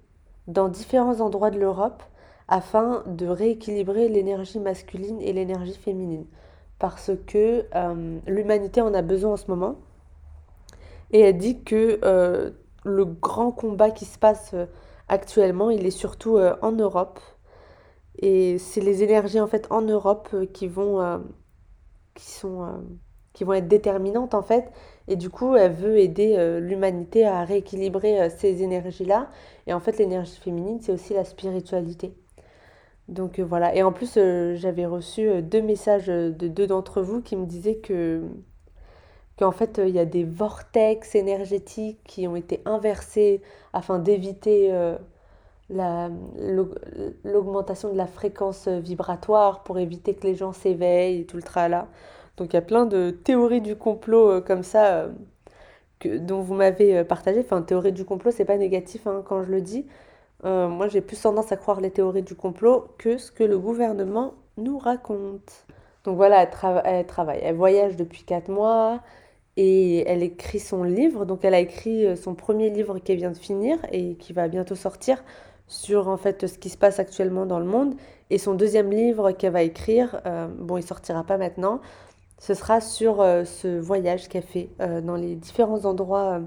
dans 0.46 0.68
différents 0.68 1.20
endroits 1.20 1.50
de 1.50 1.58
l'Europe 1.58 2.04
afin 2.50 3.04
de 3.06 3.26
rééquilibrer 3.28 4.08
l'énergie 4.08 4.58
masculine 4.58 5.20
et 5.22 5.32
l'énergie 5.32 5.76
féminine. 5.76 6.26
Parce 6.80 7.12
que 7.26 7.64
euh, 7.74 8.18
l'humanité 8.26 8.80
en 8.80 8.92
a 8.92 9.02
besoin 9.02 9.34
en 9.34 9.36
ce 9.36 9.48
moment. 9.48 9.76
Et 11.12 11.20
elle 11.20 11.38
dit 11.38 11.62
que 11.62 12.00
euh, 12.04 12.50
le 12.84 13.04
grand 13.04 13.52
combat 13.52 13.90
qui 13.92 14.04
se 14.04 14.18
passe 14.18 14.50
euh, 14.54 14.66
actuellement, 15.08 15.70
il 15.70 15.86
est 15.86 15.92
surtout 15.92 16.38
en 16.38 16.72
Europe. 16.72 17.20
Et 18.18 18.58
c'est 18.58 18.80
les 18.80 19.02
énergies 19.02 19.40
en 19.40 19.46
fait 19.46 19.66
en 19.70 19.82
Europe 19.82 20.34
qui 20.52 20.66
vont, 20.66 21.20
qui 22.14 22.30
sont, 22.30 22.66
qui 23.32 23.44
vont 23.44 23.54
être 23.54 23.68
déterminantes 23.68 24.34
en 24.34 24.42
fait. 24.42 24.70
Et 25.08 25.16
du 25.16 25.30
coup, 25.30 25.56
elle 25.56 25.72
veut 25.72 25.98
aider 25.98 26.60
l'humanité 26.60 27.26
à 27.26 27.44
rééquilibrer 27.44 28.30
ces 28.30 28.62
énergies-là. 28.62 29.30
Et 29.66 29.72
en 29.72 29.80
fait, 29.80 29.98
l'énergie 29.98 30.38
féminine, 30.38 30.78
c'est 30.80 30.92
aussi 30.92 31.14
la 31.14 31.24
spiritualité. 31.24 32.14
Donc 33.10 33.38
euh, 33.38 33.44
voilà. 33.44 33.74
Et 33.74 33.82
en 33.82 33.92
plus, 33.92 34.14
euh, 34.16 34.54
j'avais 34.56 34.86
reçu 34.86 35.28
euh, 35.28 35.42
deux 35.42 35.62
messages 35.62 36.06
de 36.08 36.48
deux 36.48 36.66
d'entre 36.66 37.02
vous 37.02 37.20
qui 37.22 37.36
me 37.36 37.46
disaient 37.46 37.76
que 37.76 38.22
qu'en 39.38 39.52
fait, 39.52 39.80
il 39.82 39.90
y 39.94 39.98
a 39.98 40.04
des 40.04 40.24
vortex 40.24 41.14
énergétiques 41.14 42.00
qui 42.04 42.28
ont 42.28 42.36
été 42.36 42.60
inversés 42.66 43.42
afin 43.72 43.98
d'éviter 43.98 44.70
la, 45.70 46.10
l'aug- 46.38 46.78
l'augmentation 47.24 47.92
de 47.92 47.96
la 47.96 48.06
fréquence 48.06 48.68
vibratoire 48.68 49.62
pour 49.62 49.78
éviter 49.78 50.14
que 50.14 50.26
les 50.26 50.34
gens 50.34 50.52
s'éveillent 50.52 51.20
et 51.20 51.26
tout 51.26 51.36
le 51.36 51.42
tralala. 51.42 51.88
Donc 52.36 52.52
il 52.52 52.56
y 52.56 52.58
a 52.58 52.62
plein 52.62 52.86
de 52.86 53.10
théories 53.10 53.60
du 53.60 53.76
complot 53.76 54.42
comme 54.42 54.62
ça 54.62 55.08
que, 56.00 56.18
dont 56.18 56.42
vous 56.42 56.54
m'avez 56.54 57.04
partagé. 57.04 57.40
Enfin, 57.40 57.62
théorie 57.62 57.92
du 57.92 58.04
complot, 58.04 58.30
c'est 58.32 58.44
pas 58.44 58.56
négatif 58.58 59.06
hein, 59.06 59.22
quand 59.26 59.42
je 59.44 59.50
le 59.50 59.60
dis. 59.62 59.86
Euh, 60.44 60.68
moi, 60.68 60.88
j'ai 60.88 61.00
plus 61.00 61.20
tendance 61.20 61.52
à 61.52 61.56
croire 61.56 61.80
les 61.80 61.90
théories 61.90 62.22
du 62.22 62.34
complot 62.34 62.86
que 62.98 63.18
ce 63.18 63.30
que 63.30 63.44
le 63.44 63.58
gouvernement 63.58 64.34
nous 64.56 64.78
raconte. 64.78 65.66
Donc 66.04 66.16
voilà, 66.16 66.42
elle, 66.42 66.48
trava- 66.50 66.82
elle 66.84 67.06
travaille, 67.06 67.40
elle 67.42 67.56
voyage 67.56 67.96
depuis 67.96 68.22
4 68.24 68.48
mois 68.48 69.02
et 69.56 70.00
elle 70.08 70.22
écrit 70.22 70.60
son 70.60 70.82
livre. 70.84 71.26
Donc 71.26 71.44
elle 71.44 71.54
a 71.54 71.60
écrit 71.60 72.06
euh, 72.06 72.16
son 72.16 72.34
premier 72.34 72.70
livre 72.70 72.98
qui 72.98 73.14
vient 73.16 73.30
de 73.32 73.36
finir 73.38 73.78
et 73.92 74.16
qui 74.16 74.32
va 74.32 74.48
bientôt 74.48 74.74
sortir 74.76 75.22
sur 75.68 76.08
en 76.08 76.16
fait 76.16 76.46
ce 76.46 76.58
qui 76.58 76.70
se 76.70 76.78
passe 76.78 76.98
actuellement 76.98 77.46
dans 77.46 77.58
le 77.58 77.66
monde. 77.66 77.94
Et 78.30 78.38
son 78.38 78.54
deuxième 78.54 78.90
livre 78.90 79.32
qu'elle 79.32 79.52
va 79.52 79.62
écrire, 79.62 80.20
euh, 80.26 80.48
bon, 80.48 80.78
il 80.78 80.82
sortira 80.84 81.24
pas 81.24 81.36
maintenant, 81.38 81.80
ce 82.38 82.54
sera 82.54 82.80
sur 82.80 83.18
ce 83.18 83.78
voyage 83.78 84.28
qu'elle 84.28 84.42
fait 84.44 84.70
dans 85.02 85.16
les 85.16 85.36
différents 85.36 85.84
endroits 85.84 86.40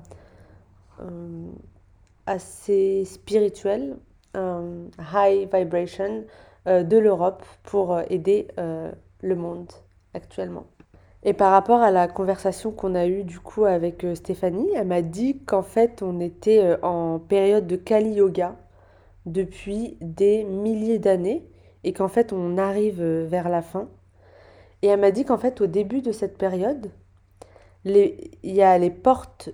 assez 2.25 3.05
spirituels, 3.05 3.97
euh, 4.35 4.87
high 5.13 5.47
vibration 5.53 6.23
euh, 6.65 6.83
de 6.83 6.97
l'Europe 6.97 7.43
pour 7.63 7.93
euh, 7.93 8.03
aider 8.09 8.47
euh, 8.57 8.89
le 9.21 9.35
monde 9.35 9.69
actuellement. 10.13 10.65
Et 11.23 11.33
par 11.33 11.51
rapport 11.51 11.81
à 11.81 11.91
la 11.91 12.07
conversation 12.07 12.71
qu'on 12.71 12.95
a 12.95 13.05
eue 13.05 13.25
du 13.25 13.39
coup 13.39 13.65
avec 13.65 14.05
Stéphanie, 14.13 14.69
elle 14.73 14.87
m'a 14.87 15.01
dit 15.01 15.39
qu'en 15.45 15.61
fait 15.61 16.01
on 16.01 16.21
était 16.21 16.77
en 16.81 17.19
période 17.19 17.67
de 17.67 17.75
Kali 17.77 18.11
Yoga 18.11 18.55
depuis 19.25 19.97
des 20.01 20.43
milliers 20.43 20.99
d'années 20.99 21.45
et 21.85 21.93
qu'en 21.93 22.09
fait 22.09 22.33
on 22.33 22.57
arrive 22.57 23.01
vers 23.01 23.47
la 23.47 23.61
fin. 23.61 23.87
Et 24.81 24.87
elle 24.87 24.99
m'a 24.99 25.11
dit 25.11 25.23
qu'en 25.23 25.37
fait 25.37 25.61
au 25.61 25.67
début 25.67 26.01
de 26.01 26.11
cette 26.11 26.37
période, 26.37 26.91
il 27.85 28.17
y 28.43 28.61
a 28.61 28.77
les 28.77 28.89
portes, 28.89 29.49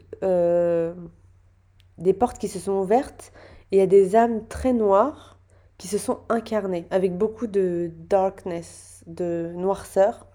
des 1.99 2.13
portes 2.13 2.37
qui 2.39 2.47
se 2.47 2.59
sont 2.59 2.73
ouvertes 2.73 3.31
et 3.71 3.77
il 3.77 3.79
y 3.79 3.83
a 3.83 3.87
des 3.87 4.15
âmes 4.15 4.47
très 4.47 4.73
noires 4.73 5.39
qui 5.77 5.87
se 5.87 5.97
sont 5.97 6.19
incarnées 6.29 6.85
avec 6.91 7.17
beaucoup 7.17 7.47
de 7.47 7.91
darkness, 8.09 9.03
de 9.07 9.53
noirceur 9.55 10.27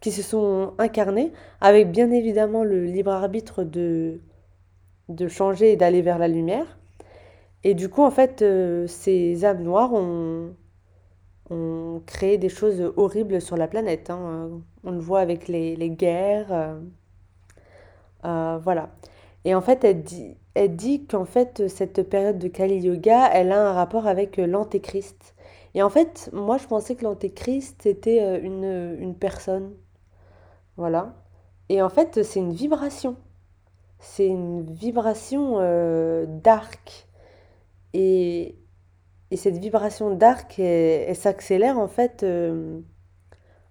qui 0.00 0.12
se 0.12 0.22
sont 0.22 0.74
incarnés, 0.78 1.32
avec 1.60 1.90
bien 1.90 2.10
évidemment 2.12 2.64
le 2.64 2.84
libre 2.84 3.10
arbitre 3.12 3.64
de, 3.64 4.20
de 5.08 5.28
changer 5.28 5.72
et 5.72 5.76
d'aller 5.76 6.02
vers 6.02 6.18
la 6.18 6.28
lumière. 6.28 6.78
Et 7.64 7.74
du 7.74 7.88
coup, 7.88 8.02
en 8.02 8.10
fait, 8.10 8.42
euh, 8.42 8.86
ces 8.86 9.44
âmes 9.44 9.62
noires 9.62 9.92
ont, 9.92 10.54
ont 11.50 12.02
créé 12.06 12.38
des 12.38 12.48
choses 12.48 12.92
horribles 12.96 13.40
sur 13.40 13.56
la 13.56 13.68
planète. 13.68 14.10
hein. 14.10 14.50
On 14.84 14.90
le 14.92 15.00
voit 15.00 15.20
avec 15.20 15.48
les, 15.48 15.76
les 15.76 15.90
guerres. 15.90 16.52
euh, 16.52 16.80
euh, 18.24 18.58
voilà. 18.62 18.90
Et 19.44 19.54
en 19.54 19.60
fait, 19.60 19.84
elle 19.84 20.02
dit, 20.02 20.36
elle 20.58 20.74
dit 20.74 21.04
qu'en 21.06 21.24
fait, 21.24 21.68
cette 21.68 22.02
période 22.08 22.38
de 22.38 22.48
Kali 22.48 22.80
Yoga, 22.80 23.30
elle 23.32 23.52
a 23.52 23.70
un 23.70 23.72
rapport 23.72 24.08
avec 24.08 24.38
euh, 24.40 24.46
l'Antéchrist. 24.46 25.34
Et 25.74 25.82
en 25.82 25.88
fait, 25.88 26.30
moi, 26.32 26.58
je 26.58 26.66
pensais 26.66 26.96
que 26.96 27.04
l'Antéchrist, 27.04 27.80
c'était 27.82 28.22
euh, 28.22 28.40
une, 28.42 28.96
une 29.00 29.14
personne. 29.14 29.74
Voilà. 30.76 31.14
Et 31.68 31.80
en 31.80 31.88
fait, 31.88 32.24
c'est 32.24 32.40
une 32.40 32.52
vibration. 32.52 33.16
C'est 34.00 34.26
une 34.26 34.64
vibration 34.64 35.58
euh, 35.60 36.26
dark. 36.26 37.06
Et, 37.94 38.56
et 39.30 39.36
cette 39.36 39.58
vibration 39.58 40.14
dark, 40.16 40.58
elle, 40.58 41.14
s'accélère 41.14 41.78
en 41.78 41.88
fait 41.88 42.24
euh, 42.24 42.80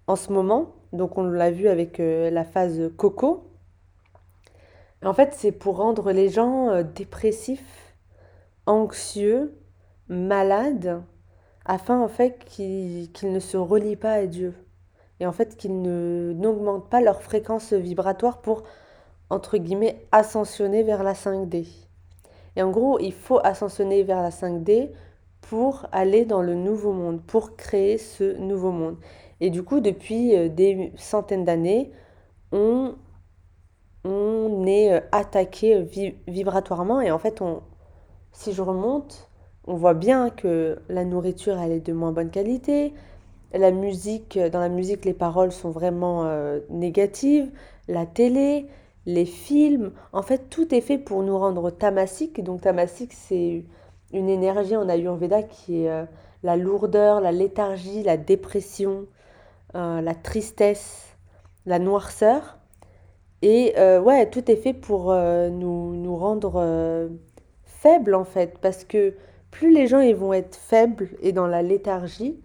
en 0.06 0.16
ce 0.16 0.32
moment. 0.32 0.74
Donc 0.94 1.18
on 1.18 1.24
l'a 1.24 1.50
vu 1.50 1.68
avec 1.68 1.98
la 1.98 2.44
phase 2.44 2.90
coco. 2.96 3.47
En 5.04 5.14
fait, 5.14 5.34
c'est 5.34 5.52
pour 5.52 5.76
rendre 5.76 6.12
les 6.12 6.28
gens 6.28 6.68
euh, 6.70 6.82
dépressifs, 6.82 7.94
anxieux, 8.66 9.54
malades, 10.08 11.02
afin 11.64 12.00
en 12.00 12.08
fait 12.08 12.44
qu'ils 12.44 13.10
ne 13.22 13.40
se 13.40 13.56
relient 13.56 13.96
pas 13.96 14.12
à 14.12 14.26
Dieu. 14.26 14.54
Et 15.20 15.26
en 15.26 15.32
fait 15.32 15.56
qu'ils 15.56 15.82
n'augmentent 15.82 16.88
pas 16.88 17.00
leur 17.00 17.22
fréquence 17.22 17.72
vibratoire 17.72 18.40
pour 18.40 18.62
entre 19.30 19.58
guillemets, 19.58 20.06
ascensionner 20.12 20.82
vers 20.82 21.02
la 21.02 21.12
5D. 21.12 21.66
Et 22.56 22.62
en 22.62 22.70
gros, 22.70 22.98
il 22.98 23.12
faut 23.12 23.40
ascensionner 23.44 24.02
vers 24.02 24.22
la 24.22 24.30
5D 24.30 24.90
pour 25.42 25.86
aller 25.92 26.24
dans 26.24 26.42
le 26.42 26.54
nouveau 26.54 26.92
monde, 26.92 27.22
pour 27.22 27.56
créer 27.56 27.98
ce 27.98 28.36
nouveau 28.38 28.70
monde. 28.70 28.96
Et 29.40 29.50
du 29.50 29.62
coup, 29.62 29.80
depuis 29.80 30.36
euh, 30.36 30.48
des 30.48 30.92
centaines 30.96 31.44
d'années, 31.44 31.92
on, 32.52 32.94
on 34.08 34.66
est 34.66 34.92
euh, 34.94 35.00
attaqué 35.12 35.82
vi- 35.82 36.14
vibratoirement. 36.26 37.00
Et 37.00 37.10
en 37.10 37.18
fait, 37.18 37.42
on, 37.42 37.62
si 38.32 38.52
je 38.52 38.62
remonte, 38.62 39.28
on 39.66 39.74
voit 39.76 39.94
bien 39.94 40.30
que 40.30 40.78
la 40.88 41.04
nourriture, 41.04 41.58
elle 41.58 41.72
est 41.72 41.80
de 41.80 41.92
moins 41.92 42.12
bonne 42.12 42.30
qualité. 42.30 42.94
La 43.54 43.70
musique, 43.70 44.38
dans 44.38 44.60
la 44.60 44.68
musique, 44.68 45.04
les 45.04 45.14
paroles 45.14 45.52
sont 45.52 45.70
vraiment 45.70 46.24
euh, 46.26 46.60
négatives. 46.70 47.50
La 47.88 48.06
télé, 48.06 48.66
les 49.06 49.24
films, 49.26 49.92
en 50.12 50.22
fait, 50.22 50.50
tout 50.50 50.74
est 50.74 50.80
fait 50.82 50.98
pour 50.98 51.22
nous 51.22 51.38
rendre 51.38 51.70
tamasiques. 51.70 52.42
Donc 52.44 52.62
tamasique, 52.62 53.12
c'est 53.14 53.64
une 54.12 54.28
énergie 54.28 54.76
en 54.76 54.88
Ayurveda 54.88 55.42
qui 55.42 55.84
est 55.84 55.90
euh, 55.90 56.04
la 56.42 56.56
lourdeur, 56.56 57.20
la 57.20 57.32
léthargie, 57.32 58.02
la 58.02 58.16
dépression, 58.18 59.06
euh, 59.74 60.00
la 60.00 60.14
tristesse, 60.14 61.16
la 61.66 61.78
noirceur. 61.78 62.57
Et 63.42 63.74
ouais, 63.76 64.28
tout 64.30 64.50
est 64.50 64.56
fait 64.56 64.74
pour 64.74 65.12
nous, 65.14 65.94
nous 65.94 66.16
rendre 66.16 67.08
faibles 67.64 68.14
en 68.14 68.24
fait, 68.24 68.58
parce 68.60 68.84
que 68.84 69.14
plus 69.50 69.72
les 69.72 69.86
gens 69.86 70.00
ils 70.00 70.16
vont 70.16 70.32
être 70.32 70.56
faibles 70.56 71.10
et 71.20 71.32
dans 71.32 71.46
la 71.46 71.62
léthargie, 71.62 72.40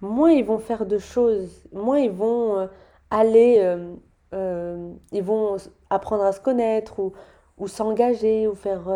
moins 0.00 0.30
ils 0.30 0.44
vont 0.44 0.58
faire 0.58 0.86
de 0.86 0.98
choses, 0.98 1.64
moins 1.72 1.98
ils 1.98 2.10
vont 2.10 2.58
euh, 2.58 2.66
aller, 3.10 3.58
euh, 3.58 3.94
euh, 4.34 4.92
ils 5.12 5.22
vont 5.22 5.56
apprendre 5.90 6.24
à 6.24 6.32
se 6.32 6.40
connaître 6.40 7.00
ou, 7.00 7.12
ou 7.58 7.68
s'engager 7.68 8.46
ou 8.46 8.54
faire 8.54 8.88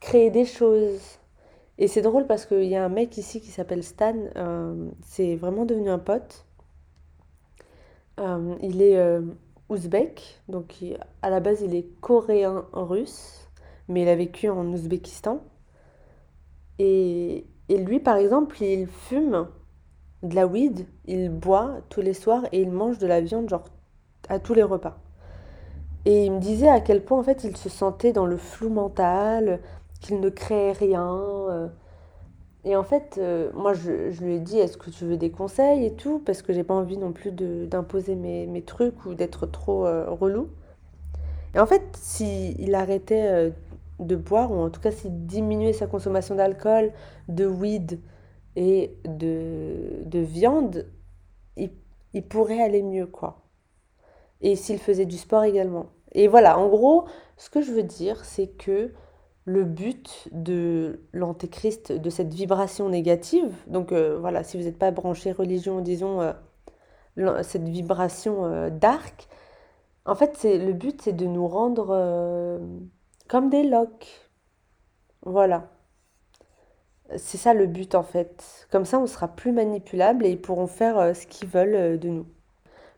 créer 0.00 0.30
des 0.30 0.44
choses. 0.44 1.18
Et 1.78 1.88
c'est 1.88 2.02
drôle 2.02 2.26
parce 2.26 2.46
qu'il 2.46 2.64
y 2.64 2.76
a 2.76 2.84
un 2.84 2.88
mec 2.88 3.18
ici 3.18 3.40
qui 3.40 3.50
s'appelle 3.50 3.82
Stan, 3.82 4.14
c'est 5.02 5.36
vraiment 5.36 5.64
devenu 5.64 5.90
un 5.90 5.98
pote. 5.98 6.46
il 8.62 8.82
est 8.82 9.20
ouzbek, 9.68 10.40
donc 10.48 10.74
à 11.22 11.30
la 11.30 11.40
base 11.40 11.62
il 11.62 11.74
est 11.74 11.88
coréen 12.00 12.64
russe, 12.72 13.46
mais 13.88 14.02
il 14.02 14.08
a 14.08 14.16
vécu 14.16 14.48
en 14.48 14.66
Ouzbékistan. 14.66 15.40
Et, 16.78 17.46
lui, 17.68 18.00
par 18.00 18.16
exemple, 18.16 18.62
il 18.62 18.86
fume 18.86 19.48
de 20.22 20.34
la 20.34 20.46
weed, 20.46 20.86
il 21.06 21.30
boit 21.30 21.76
tous 21.88 22.00
les 22.00 22.12
soirs 22.12 22.44
et 22.52 22.60
il 22.60 22.70
mange 22.70 22.98
de 22.98 23.06
la 23.06 23.20
viande, 23.20 23.48
genre, 23.48 23.64
à 24.28 24.38
tous 24.38 24.54
les 24.54 24.62
repas. 24.62 24.98
Et 26.04 26.26
il 26.26 26.32
me 26.32 26.40
disait 26.40 26.68
à 26.68 26.80
quel 26.80 27.04
point, 27.04 27.18
en 27.18 27.22
fait, 27.22 27.44
il 27.44 27.56
se 27.56 27.68
sentait 27.68 28.12
dans 28.12 28.26
le 28.26 28.36
flou 28.36 28.68
mental, 28.68 29.60
qu'il 30.00 30.20
ne 30.20 30.28
créait 30.28 30.72
rien. 30.72 31.16
Euh. 31.50 31.68
Et 32.66 32.74
en 32.74 32.82
fait, 32.82 33.16
euh, 33.18 33.52
moi, 33.54 33.74
je, 33.74 33.92
lui 34.24 34.34
ai 34.34 34.40
dit, 34.40 34.58
est-ce 34.58 34.76
que 34.76 34.90
tu 34.90 35.04
veux 35.04 35.16
des 35.16 35.30
conseils 35.30 35.86
et 35.86 35.94
tout 35.94 36.18
Parce 36.18 36.42
que 36.42 36.52
j'ai 36.52 36.64
pas 36.64 36.74
envie 36.74 36.98
non 36.98 37.12
plus 37.12 37.30
d'imposer 37.30 38.16
mes, 38.16 38.62
trucs 38.62 39.06
ou 39.06 39.14
d'être 39.14 39.46
trop 39.46 39.86
euh, 39.86 40.10
relou. 40.10 40.50
Et 41.54 41.60
en 41.60 41.66
fait, 41.66 41.84
s'il 41.94 42.60
il 42.60 42.74
arrêtait 42.74 43.52
de 44.00 44.16
boire, 44.16 44.50
ou 44.50 44.56
en 44.56 44.68
tout 44.68 44.80
cas 44.80 44.90
s'il 44.90 45.26
diminuait 45.26 45.72
sa 45.72 45.86
consommation 45.86 46.34
d'alcool, 46.34 46.92
de 47.28 47.46
weed 47.46 48.00
et 48.56 48.96
de, 49.04 50.02
de 50.04 50.18
viande, 50.18 50.86
il, 51.56 51.70
il, 52.14 52.24
pourrait 52.24 52.60
aller 52.60 52.82
mieux, 52.82 53.06
quoi. 53.06 53.42
Et 54.40 54.56
s'il 54.56 54.78
faisait 54.80 55.06
du 55.06 55.16
sport 55.16 55.44
également. 55.44 55.86
Et 56.12 56.26
voilà, 56.26 56.58
en 56.58 56.68
gros, 56.68 57.04
ce 57.36 57.48
que 57.48 57.62
je 57.62 57.70
veux 57.70 57.84
dire, 57.84 58.24
c'est 58.24 58.48
que 58.48 58.92
le 59.46 59.64
but 59.64 60.28
de 60.32 61.00
l'antéchrist, 61.12 61.92
de 61.92 62.10
cette 62.10 62.34
vibration 62.34 62.88
négative, 62.88 63.50
donc 63.66 63.92
euh, 63.92 64.18
voilà, 64.18 64.44
si 64.44 64.58
vous 64.58 64.64
n'êtes 64.64 64.78
pas 64.78 64.90
branché 64.90 65.32
religion, 65.32 65.80
disons, 65.80 66.20
euh, 66.20 67.42
cette 67.42 67.68
vibration 67.68 68.44
euh, 68.44 68.68
dark, 68.70 69.28
en 70.04 70.14
fait, 70.14 70.36
c'est 70.36 70.58
le 70.58 70.72
but, 70.72 71.00
c'est 71.02 71.14
de 71.14 71.26
nous 71.26 71.48
rendre 71.48 72.60
comme 73.28 73.50
des 73.50 73.64
loques. 73.64 74.30
Voilà. 75.22 75.68
C'est 77.16 77.38
ça 77.38 77.54
le 77.54 77.66
but 77.66 77.94
en 77.94 78.02
fait. 78.02 78.66
Comme 78.70 78.84
ça, 78.84 78.98
on 78.98 79.06
sera 79.06 79.28
plus 79.28 79.52
manipulable 79.52 80.26
et 80.26 80.30
ils 80.30 80.40
pourront 80.40 80.66
faire 80.66 80.98
euh, 80.98 81.14
ce 81.14 81.26
qu'ils 81.26 81.48
veulent 81.48 81.74
euh, 81.74 81.96
de 81.96 82.08
nous. 82.08 82.26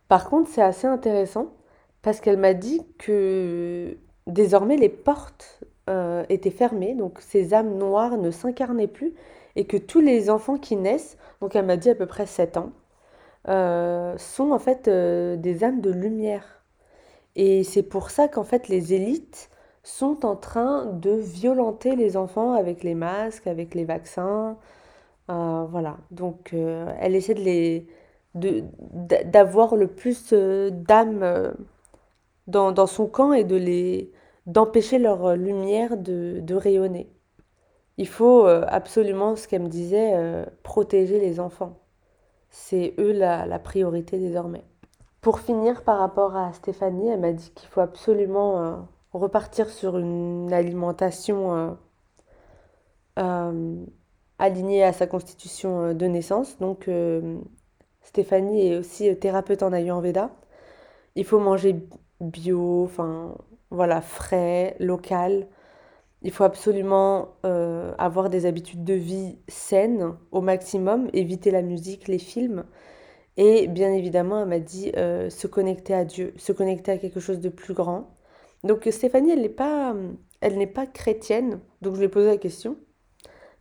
Par 0.09 0.29
contre, 0.31 0.51
c'est 0.51 0.63
assez 0.63 0.87
intéressant 0.87 1.53
parce 2.03 2.21
qu'elle 2.21 2.39
m'a 2.39 2.55
dit 2.55 2.87
que 2.99 3.99
désormais 4.27 4.77
les 4.77 4.89
portes 4.89 5.63
euh, 5.89 6.25
étaient 6.29 6.51
fermées, 6.51 6.95
donc 6.95 7.21
ces 7.21 7.55
âmes 7.55 7.77
noires 7.79 8.17
ne 8.19 8.31
s'incarnaient 8.31 8.87
plus 8.87 9.15
et 9.57 9.67
que 9.67 9.77
tous 9.77 10.01
les 10.01 10.31
enfants 10.31 10.59
qui 10.59 10.77
naissent, 10.77 11.17
donc 11.41 11.57
elle 11.57 11.67
m'a 11.67 11.77
dit 11.77 11.91
à 11.91 11.95
peu 11.95 12.07
près 12.07 12.27
7 12.27 12.59
ans, 12.59 12.73
sont 13.47 14.53
en 14.53 14.59
fait 14.59 14.89
des 14.89 15.65
âmes 15.65 15.81
de 15.81 15.91
lumière. 15.91 16.63
Et 17.37 17.65
c'est 17.65 17.83
pour 17.83 18.11
ça 18.11 18.29
qu'en 18.29 18.45
fait 18.45 18.69
les 18.69 18.95
élites 18.95 19.51
sont 19.89 20.27
en 20.27 20.37
train 20.37 20.87
de 20.87 21.11
violenter 21.13 21.97
les 21.97 22.17
enfants 22.17 22.53
avec 22.53 22.85
les 22.85 22.95
masques, 22.95 23.47
avec 23.47 23.75
les 23.75 23.85
vaccins. 23.85 24.59
Euh, 25.31 25.67
voilà. 25.71 25.99
Donc, 26.11 26.53
euh, 26.55 26.93
elle 27.01 27.15
essaie 27.17 27.35
de 27.35 27.41
les 27.41 27.87
d'avoir 28.35 29.75
le 29.77 29.89
plus 29.89 30.33
euh, 30.33 30.71
d'âmes 30.71 31.55
dans, 32.47 32.73
dans, 32.73 32.87
son 32.87 33.07
camp 33.07 33.33
et 33.33 33.45
de 33.45 33.57
les 33.57 34.13
d'empêcher 34.49 34.99
leur 34.99 35.37
lumière 35.37 35.97
de, 35.97 36.41
de, 36.43 36.55
rayonner. 36.57 37.09
Il 37.99 38.09
faut 38.09 38.47
absolument, 38.47 39.37
ce 39.37 39.47
qu'elle 39.49 39.63
me 39.63 39.69
disait, 39.69 40.15
protéger 40.63 41.21
les 41.21 41.41
enfants. 41.41 41.79
C'est 42.51 42.95
eux 42.99 43.13
la, 43.13 43.47
la, 43.47 43.59
priorité 43.59 44.19
désormais. 44.19 44.65
Pour 45.21 45.41
finir, 45.41 45.85
par 45.85 45.99
rapport 45.99 46.37
à 46.37 46.53
Stéphanie, 46.53 47.09
elle 47.09 47.21
m'a 47.21 47.33
dit 47.33 47.51
qu'il 47.55 47.69
faut 47.69 47.81
absolument 47.81 48.87
repartir 49.13 49.71
sur 49.71 49.99
une 49.99 50.53
alimentation 50.53 51.55
euh, 51.57 51.71
euh, 53.19 53.85
alignée 54.39 54.85
à 54.85 54.93
sa 54.93 55.07
constitution 55.07 55.81
euh, 55.83 55.95
de 55.95 56.07
naissance. 56.07 56.59
Donc 56.59 56.91
Stéphanie 58.03 58.69
est 58.69 58.79
aussi 58.79 59.15
thérapeute 59.19 59.63
en 59.63 59.73
Ayurveda. 59.73 60.31
Il 61.15 61.25
faut 61.25 61.41
manger 61.41 61.77
bio, 62.21 62.85
enfin 62.85 63.37
voilà, 63.71 64.01
frais, 64.01 64.77
local. 64.79 65.49
Il 66.23 66.33
faut 66.33 66.45
absolument 66.45 67.37
avoir 67.43 68.31
des 68.31 68.47
habitudes 68.47 68.85
de 68.85 68.95
vie 68.95 69.39
saines 69.49 70.17
au 70.33 70.41
maximum, 70.41 71.09
éviter 71.13 71.51
la 71.51 71.63
musique, 71.63 72.09
les 72.09 72.19
films. 72.19 72.65
Et 73.37 73.69
bien 73.69 73.93
évidemment, 73.93 74.41
elle 74.41 74.49
m'a 74.49 74.59
dit 74.59 74.91
se 74.93 75.47
connecter 75.47 75.95
à 75.95 76.05
Dieu, 76.05 76.35
se 76.37 76.53
connecter 76.53 76.93
à 76.93 76.99
quelque 76.99 77.21
chose 77.21 77.41
de 77.41 77.49
plus 77.49 77.75
grand. 77.75 78.17
Donc 78.65 78.89
Stéphanie, 78.91 79.31
elle 79.31 79.43
n'est 79.43 79.49
pas, 79.49 79.95
elle 80.41 80.59
n'est 80.59 80.67
pas 80.67 80.87
chrétienne, 80.87 81.61
donc 81.81 81.95
je 81.95 82.01
lui 82.01 82.07
ai 82.07 82.09
posé 82.09 82.27
la 82.27 82.37
question. 82.37 82.77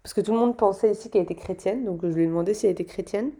Parce 0.01 0.15
que 0.15 0.21
tout 0.21 0.31
le 0.31 0.39
monde 0.39 0.57
pensait 0.57 0.91
ici 0.91 1.11
qu'elle 1.11 1.23
était 1.23 1.35
chrétienne, 1.35 1.85
donc 1.85 2.01
je 2.01 2.07
lui 2.07 2.23
ai 2.23 2.27
demandé 2.27 2.55
si 2.55 2.65
elle 2.65 2.71
était 2.71 2.85
chrétienne. 2.85 3.33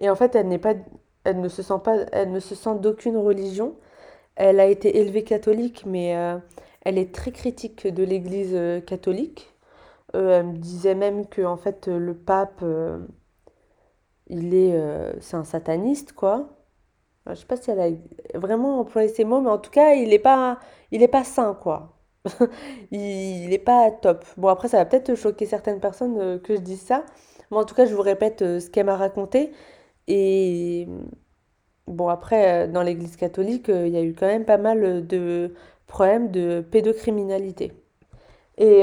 Et 0.00 0.10
en 0.10 0.16
fait, 0.16 0.34
elle 0.34 0.48
n'est 0.48 0.58
pas, 0.58 0.74
elle 1.22 1.40
ne 1.40 1.48
se 1.48 1.62
sent 1.62 1.80
pas, 1.84 1.96
elle 2.10 2.32
ne 2.32 2.40
se 2.40 2.56
sent 2.56 2.76
d'aucune 2.80 3.16
religion. 3.16 3.76
Elle 4.38 4.60
a 4.60 4.66
été 4.66 4.98
élevée 4.98 5.24
catholique, 5.24 5.84
mais 5.84 6.16
euh, 6.16 6.38
elle 6.82 6.96
est 6.96 7.12
très 7.12 7.32
critique 7.32 7.88
de 7.88 8.04
l'Église 8.04 8.52
euh, 8.54 8.80
catholique. 8.80 9.52
Euh, 10.14 10.38
elle 10.38 10.46
me 10.46 10.56
disait 10.56 10.94
même 10.94 11.26
que 11.26 11.42
en 11.42 11.56
fait 11.56 11.88
le 11.88 12.14
pape, 12.14 12.64
il 14.28 14.54
est, 14.54 15.20
c'est 15.20 15.36
un 15.36 15.44
sataniste 15.44 16.12
quoi. 16.12 16.50
Je 17.28 17.34
sais 17.34 17.46
pas 17.46 17.56
si 17.56 17.70
elle 17.70 17.80
a 17.80 18.38
vraiment 18.38 18.80
employé 18.80 19.08
ces 19.08 19.24
mots, 19.24 19.40
mais 19.40 19.50
en 19.50 19.58
tout 19.58 19.70
cas, 19.70 19.94
il 19.94 20.10
n'est 20.10 20.18
pas, 20.18 20.60
il 20.92 21.02
est 21.02 21.08
pas 21.08 21.24
sain, 21.24 21.54
quoi. 21.54 21.98
il 22.90 23.48
n'est 23.50 23.58
pas 23.58 23.90
top. 23.90 24.24
Bon, 24.38 24.48
après, 24.48 24.68
ça 24.68 24.78
va 24.78 24.86
peut-être 24.86 25.14
choquer 25.14 25.46
certaines 25.46 25.80
personnes 25.80 26.40
que 26.40 26.56
je 26.56 26.60
dise 26.60 26.80
ça. 26.80 27.04
Mais 27.50 27.58
en 27.58 27.64
tout 27.64 27.74
cas, 27.74 27.86
je 27.86 27.94
vous 27.94 28.02
répète 28.02 28.40
ce 28.40 28.70
qu'elle 28.70 28.86
m'a 28.86 28.96
raconté. 28.96 29.52
Et 30.06 30.88
bon, 31.88 32.08
après, 32.08 32.66
euh, 32.66 32.72
dans 32.72 32.82
l'Église 32.82 33.16
catholique, 33.16 33.68
il 33.68 33.88
y 33.88 33.96
a 33.96 34.02
eu 34.02 34.14
quand 34.14 34.26
même 34.26 34.44
pas 34.44 34.58
mal 34.58 35.06
de 35.06 35.54
problèmes 35.86 36.30
de 36.30 36.60
pédocriminalité. 36.70 37.72
Et 38.58 38.80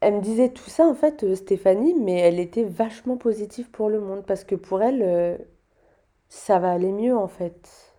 elle 0.00 0.14
me 0.14 0.20
disait 0.20 0.50
tout 0.50 0.68
ça, 0.70 0.86
en 0.86 0.94
fait, 0.94 1.34
Stéphanie, 1.34 1.94
mais 1.94 2.18
elle 2.18 2.40
était 2.40 2.64
vachement 2.64 3.16
positive 3.16 3.70
pour 3.70 3.88
le 3.88 4.00
monde. 4.00 4.24
Parce 4.26 4.44
que 4.44 4.54
pour 4.56 4.82
elle, 4.82 5.38
ça 6.28 6.58
va 6.58 6.72
aller 6.72 6.92
mieux 6.92 7.16
en 7.16 7.28
fait. 7.28 7.94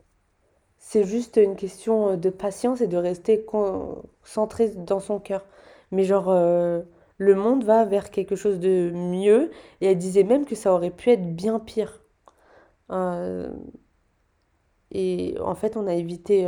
C'est 0.78 1.04
juste 1.04 1.38
une 1.38 1.56
question 1.56 2.10
euh, 2.10 2.16
de 2.18 2.30
patience 2.30 2.82
et 2.82 2.88
de 2.88 2.98
rester 2.98 3.44
concentré 3.44 4.70
dans 4.70 5.00
son 5.00 5.20
cœur. 5.20 5.46
Mais 5.92 6.04
genre, 6.04 6.30
euh, 6.30 6.82
le 7.18 7.36
monde 7.36 7.64
va 7.64 7.86
vers 7.86 8.12
quelque 8.12 8.36
chose 8.36 8.60
de 8.60 8.92
mieux. 8.94 9.52
Et 9.82 9.88
elle 9.88 9.98
disait 9.98 10.24
même 10.24 10.46
que 10.46 10.56
ça 10.56 10.74
aurait 10.74 10.92
pu 10.92 11.12
être 11.12 11.36
bien 11.36 11.60
pire. 11.60 12.02
Euh, 12.92 13.52
et 14.96 15.38
en 15.42 15.56
fait, 15.56 15.78
on 15.78 15.88
a 15.88 15.94
évité 15.94 16.48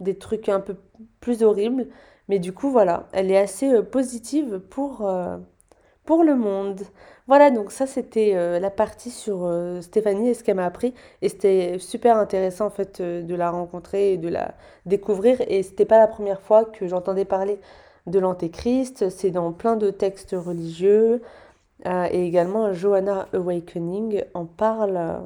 des 0.00 0.16
trucs 0.18 0.48
un 0.48 0.60
peu 0.60 0.76
plus 1.20 1.42
horribles. 1.42 1.88
Mais 2.28 2.38
du 2.38 2.52
coup, 2.52 2.70
voilà, 2.70 3.08
elle 3.12 3.30
est 3.30 3.38
assez 3.38 3.82
positive 3.82 4.60
pour, 4.70 5.08
pour 6.04 6.24
le 6.24 6.36
monde. 6.36 6.82
Voilà, 7.28 7.52
donc 7.52 7.70
ça 7.70 7.86
c'était 7.86 8.32
euh, 8.34 8.58
la 8.58 8.70
partie 8.70 9.10
sur 9.10 9.44
euh, 9.44 9.80
Stéphanie 9.82 10.30
et 10.30 10.34
ce 10.34 10.42
qu'elle 10.42 10.56
m'a 10.56 10.66
appris. 10.66 10.94
Et 11.22 11.28
c'était 11.28 11.78
super 11.78 12.16
intéressant 12.16 12.66
en 12.66 12.70
fait 12.70 13.00
euh, 13.00 13.22
de 13.22 13.34
la 13.36 13.52
rencontrer 13.52 14.14
et 14.14 14.16
de 14.18 14.28
la 14.28 14.54
découvrir. 14.86 15.40
Et 15.46 15.62
c'était 15.62 15.84
pas 15.84 15.98
la 15.98 16.08
première 16.08 16.40
fois 16.40 16.64
que 16.64 16.88
j'entendais 16.88 17.24
parler 17.24 17.60
de 18.08 18.18
l'Antéchrist, 18.18 19.10
c'est 19.10 19.30
dans 19.30 19.52
plein 19.52 19.76
de 19.76 19.90
textes 19.90 20.34
religieux, 20.36 21.22
euh, 21.86 22.08
et 22.10 22.26
également 22.26 22.72
Johanna 22.72 23.28
Awakening 23.32 24.24
en 24.34 24.46
parle 24.46 24.96
euh, 24.96 25.18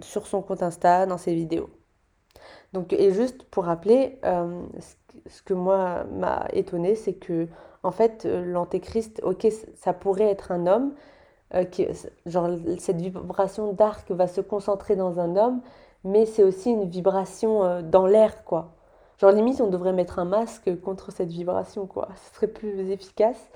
sur 0.00 0.26
son 0.26 0.42
compte 0.42 0.62
Insta, 0.62 1.06
dans 1.06 1.18
ses 1.18 1.34
vidéos. 1.34 1.70
Donc, 2.72 2.92
et 2.92 3.12
juste 3.12 3.44
pour 3.44 3.64
rappeler, 3.64 4.18
euh, 4.24 4.62
ce 5.26 5.42
que 5.42 5.54
moi 5.54 6.04
m'a 6.04 6.46
étonné, 6.52 6.94
c'est 6.94 7.14
que 7.14 7.48
en 7.82 7.90
fait, 7.90 8.24
l'antéchrist, 8.24 9.20
ok, 9.24 9.46
ça 9.74 9.92
pourrait 9.92 10.30
être 10.30 10.52
un 10.52 10.66
homme, 10.66 10.94
qui, 11.70 11.86
genre 12.24 12.48
cette 12.78 12.96
vibration 12.96 13.72
d'arc 13.72 14.10
va 14.10 14.26
se 14.26 14.40
concentrer 14.40 14.96
dans 14.96 15.20
un 15.20 15.36
homme, 15.36 15.60
mais 16.04 16.24
c'est 16.24 16.44
aussi 16.44 16.70
une 16.70 16.88
vibration 16.88 17.82
dans 17.82 18.06
l'air, 18.06 18.44
quoi. 18.44 18.72
Genre 19.22 19.30
limite, 19.30 19.60
on 19.60 19.68
devrait 19.68 19.92
mettre 19.92 20.18
un 20.18 20.24
masque 20.24 20.80
contre 20.80 21.12
cette 21.12 21.28
vibration, 21.28 21.86
quoi. 21.86 22.08
Ce 22.16 22.34
serait 22.34 22.48
plus 22.48 22.90
efficace. 22.90 23.50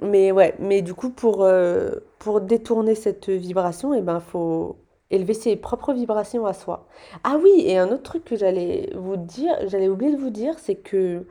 Mais 0.00 0.32
ouais, 0.32 0.54
mais 0.58 0.82
du 0.82 0.94
coup, 0.94 1.10
pour, 1.10 1.42
euh, 1.42 1.92
pour 2.18 2.40
détourner 2.40 2.94
cette 2.94 3.28
vibration, 3.28 3.94
eh 3.94 4.00
ben, 4.00 4.20
faut 4.20 4.76
élever 5.14 5.34
ses 5.34 5.56
propres 5.56 5.92
vibrations 5.92 6.46
à 6.46 6.52
soi. 6.52 6.86
Ah 7.24 7.36
oui, 7.42 7.64
et 7.66 7.78
un 7.78 7.90
autre 7.90 8.02
truc 8.02 8.24
que 8.24 8.36
j'allais 8.36 8.90
vous 8.94 9.16
dire, 9.16 9.56
j'allais 9.66 9.88
oublier 9.88 10.12
de 10.12 10.16
vous 10.20 10.30
dire, 10.30 10.58
c'est 10.58 10.76
que, 10.76 11.26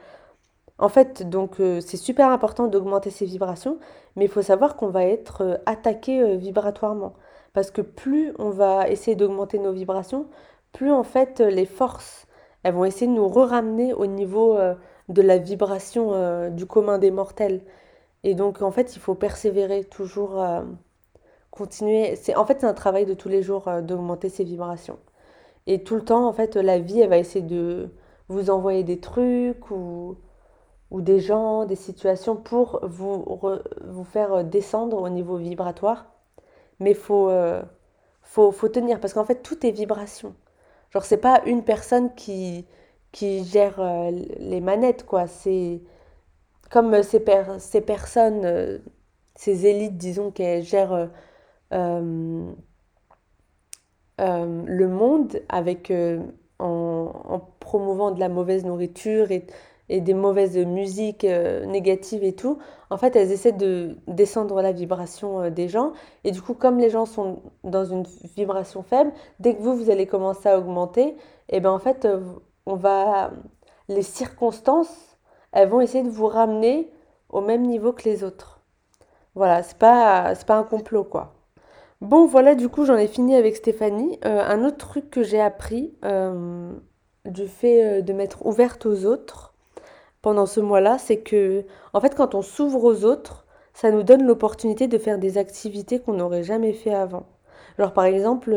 en 0.79 0.89
fait, 0.89 1.29
donc, 1.29 1.59
euh, 1.59 1.81
c'est 1.81 1.97
super 1.97 2.29
important 2.29 2.67
d'augmenter 2.67 3.09
ses 3.09 3.25
vibrations, 3.25 3.77
mais 4.15 4.25
il 4.25 4.31
faut 4.31 4.41
savoir 4.41 4.75
qu'on 4.75 4.89
va 4.89 5.05
être 5.05 5.41
euh, 5.41 5.57
attaqué 5.65 6.35
vibratoirement. 6.37 7.13
Parce 7.53 7.71
que 7.71 7.81
plus 7.81 8.33
on 8.39 8.49
va 8.49 8.89
essayer 8.89 9.15
d'augmenter 9.15 9.59
nos 9.59 9.73
vibrations, 9.73 10.27
plus 10.71 10.91
en 10.91 11.03
fait 11.03 11.39
les 11.39 11.65
forces, 11.65 12.27
elles 12.63 12.73
vont 12.73 12.85
essayer 12.85 13.07
de 13.07 13.11
nous 13.11 13.27
ramener 13.27 13.93
au 13.93 14.07
niveau 14.07 14.57
de 15.09 15.21
la 15.21 15.37
vibration 15.37 16.49
du 16.49 16.65
commun 16.65 16.97
des 16.97 17.11
mortels. 17.11 17.61
Et 18.23 18.35
donc, 18.35 18.61
en 18.61 18.71
fait, 18.71 18.95
il 18.95 18.99
faut 18.99 19.15
persévérer, 19.15 19.83
toujours 19.83 20.41
euh, 20.41 20.61
continuer. 21.53 22.15
C'est, 22.15 22.35
en 22.35 22.45
fait, 22.45 22.61
c'est 22.61 22.67
un 22.67 22.73
travail 22.73 23.05
de 23.05 23.13
tous 23.13 23.29
les 23.29 23.43
jours 23.43 23.67
euh, 23.67 23.81
d'augmenter 23.81 24.29
ses 24.29 24.43
vibrations. 24.43 24.99
Et 25.67 25.83
tout 25.83 25.95
le 25.95 26.03
temps, 26.03 26.27
en 26.27 26.33
fait, 26.33 26.55
la 26.55 26.79
vie, 26.79 26.99
elle 27.01 27.09
va 27.09 27.17
essayer 27.17 27.45
de 27.45 27.89
vous 28.27 28.49
envoyer 28.49 28.83
des 28.83 28.99
trucs 28.99 29.71
ou, 29.71 30.17
ou 30.91 31.01
des 31.01 31.19
gens, 31.19 31.65
des 31.65 31.75
situations 31.75 32.35
pour 32.35 32.79
vous, 32.83 33.25
vous 33.85 34.03
faire 34.03 34.43
descendre 34.43 35.01
au 35.01 35.09
niveau 35.09 35.37
vibratoire. 35.37 36.07
Mais 36.79 36.93
faut, 36.93 37.29
euh, 37.29 37.61
faut, 38.21 38.51
faut, 38.51 38.69
tenir, 38.69 38.99
parce 38.99 39.13
qu'en 39.13 39.25
fait, 39.25 39.43
tout 39.43 39.65
est 39.65 39.71
vibration. 39.71 40.35
Genre, 40.91 41.05
c'est 41.05 41.17
pas 41.17 41.41
une 41.45 41.63
personne 41.63 42.13
qui, 42.15 42.65
qui 43.11 43.43
gère 43.45 43.81
les 44.11 44.61
manettes, 44.61 45.05
quoi. 45.05 45.27
C'est 45.27 45.81
comme 46.73 46.93
euh, 46.95 47.03
ces, 47.03 47.23
ces 47.59 47.81
personnes, 47.81 48.45
euh, 48.45 48.79
ces 49.35 49.67
élites, 49.67 49.97
disons, 49.97 50.31
qui 50.31 50.63
gèrent 50.63 51.09
euh, 51.71 52.51
le 54.19 54.87
monde 54.87 55.41
avec, 55.49 55.91
en, 56.59 57.41
promouvant 57.59 58.11
de 58.11 58.19
la 58.19 58.29
mauvaise 58.29 58.65
nourriture 58.65 59.31
et, 59.31 59.45
et 59.89 60.01
des 60.01 60.13
mauvaises 60.13 60.57
musiques 60.57 61.23
négatives 61.23 62.23
et 62.23 62.33
tout, 62.33 62.57
en 62.89 62.97
fait, 62.97 63.15
elles 63.15 63.31
essaient 63.31 63.51
de 63.51 63.97
descendre 64.07 64.61
la 64.61 64.71
vibration 64.71 65.49
des 65.49 65.67
gens. 65.67 65.93
Et 66.23 66.31
du 66.31 66.41
coup, 66.41 66.53
comme 66.53 66.77
les 66.77 66.89
gens 66.89 67.05
sont 67.05 67.41
dans 67.63 67.85
une 67.85 68.03
vibration 68.35 68.83
faible, 68.83 69.11
dès 69.39 69.55
que 69.55 69.61
vous, 69.61 69.75
vous 69.75 69.89
allez 69.89 70.05
commencer 70.07 70.49
à 70.49 70.59
augmenter, 70.59 71.07
et 71.49 71.57
eh 71.57 71.59
ben 71.59 71.71
en 71.71 71.79
fait, 71.79 72.07
on 72.65 72.75
va... 72.75 73.31
Les 73.89 74.03
circonstances 74.03 75.13
elles 75.53 75.69
vont 75.69 75.81
essayer 75.81 76.03
de 76.03 76.09
vous 76.09 76.27
ramener 76.27 76.91
au 77.29 77.39
même 77.41 77.61
niveau 77.61 77.93
que 77.93 78.03
les 78.03 78.23
autres. 78.23 78.59
Voilà, 79.35 79.63
c'est 79.63 79.77
pas, 79.77 80.33
pas 80.47 80.57
un 80.57 80.63
complot 80.63 81.05
quoi. 81.05 81.33
Bon, 82.03 82.25
voilà, 82.25 82.53
du 82.53 82.67
coup, 82.67 82.83
j'en 82.83 82.97
ai 82.97 83.07
fini 83.07 83.33
avec 83.33 83.55
Stéphanie. 83.55 84.19
Euh, 84.25 84.41
un 84.45 84.65
autre 84.65 84.75
truc 84.75 85.09
que 85.09 85.23
j'ai 85.23 85.39
appris 85.39 85.93
euh, 86.03 86.69
du 87.23 87.47
fait 87.47 87.99
euh, 87.99 88.01
de 88.01 88.11
m'être 88.11 88.45
ouverte 88.45 88.85
aux 88.85 89.05
autres 89.05 89.53
pendant 90.21 90.45
ce 90.45 90.59
mois-là, 90.59 90.97
c'est 90.97 91.19
que, 91.19 91.63
en 91.93 92.01
fait, 92.01 92.13
quand 92.13 92.35
on 92.35 92.41
s'ouvre 92.41 92.83
aux 92.83 93.05
autres, 93.05 93.45
ça 93.73 93.89
nous 93.89 94.03
donne 94.03 94.27
l'opportunité 94.27 94.89
de 94.89 94.97
faire 94.97 95.17
des 95.17 95.37
activités 95.37 95.99
qu'on 95.99 96.15
n'aurait 96.15 96.43
jamais 96.43 96.73
fait 96.73 96.93
avant. 96.93 97.23
Genre, 97.79 97.93
par 97.93 98.03
exemple, 98.03 98.53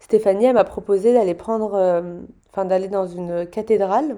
Stéphanie, 0.00 0.46
elle 0.46 0.54
m'a 0.54 0.64
proposé 0.64 1.14
d'aller 1.14 1.34
prendre, 1.34 2.02
enfin, 2.50 2.64
d'aller 2.64 2.88
dans 2.88 3.06
une 3.06 3.46
cathédrale 3.46 4.16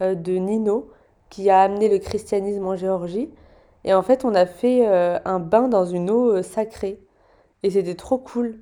de 0.00 0.32
Nino 0.32 0.90
qui 1.30 1.50
a 1.50 1.60
amené 1.60 1.88
le 1.88 1.98
christianisme 1.98 2.66
en 2.66 2.76
Géorgie. 2.76 3.28
Et 3.84 3.92
en 3.92 4.02
fait, 4.02 4.24
on 4.24 4.34
a 4.34 4.46
fait 4.46 4.86
un 4.86 5.40
bain 5.40 5.68
dans 5.68 5.84
une 5.84 6.10
eau 6.10 6.42
sacrée. 6.42 6.98
Et 7.62 7.70
c'était 7.70 7.94
trop 7.94 8.18
cool. 8.18 8.60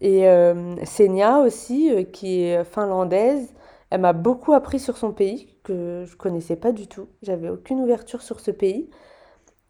Et 0.00 0.28
euh, 0.28 0.76
Senia 0.84 1.40
aussi, 1.40 2.06
qui 2.12 2.42
est 2.42 2.64
finlandaise, 2.64 3.54
elle 3.90 4.00
m'a 4.00 4.12
beaucoup 4.12 4.52
appris 4.54 4.78
sur 4.80 4.96
son 4.96 5.12
pays, 5.12 5.56
que 5.64 6.04
je 6.06 6.16
connaissais 6.16 6.56
pas 6.56 6.72
du 6.72 6.86
tout. 6.86 7.08
J'avais 7.22 7.48
aucune 7.50 7.80
ouverture 7.80 8.22
sur 8.22 8.40
ce 8.40 8.50
pays. 8.50 8.90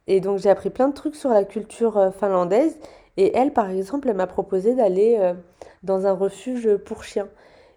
Et 0.07 0.21
donc 0.21 0.39
j'ai 0.39 0.51
appris 0.51 0.71
plein 0.71 0.89
de 0.89 0.95
trucs 0.95 1.17
sur 1.17 1.31
la 1.31 1.45
culture 1.45 2.13
finlandaise. 2.19 2.79
Et 3.17 3.37
elle, 3.37 3.53
par 3.53 3.71
exemple, 3.71 4.09
elle 4.09 4.17
m'a 4.17 4.27
proposé 4.27 4.75
d'aller 4.75 5.35
dans 5.83 6.07
un 6.07 6.13
refuge 6.13 6.77
pour 6.77 7.05
chiens. 7.05 7.29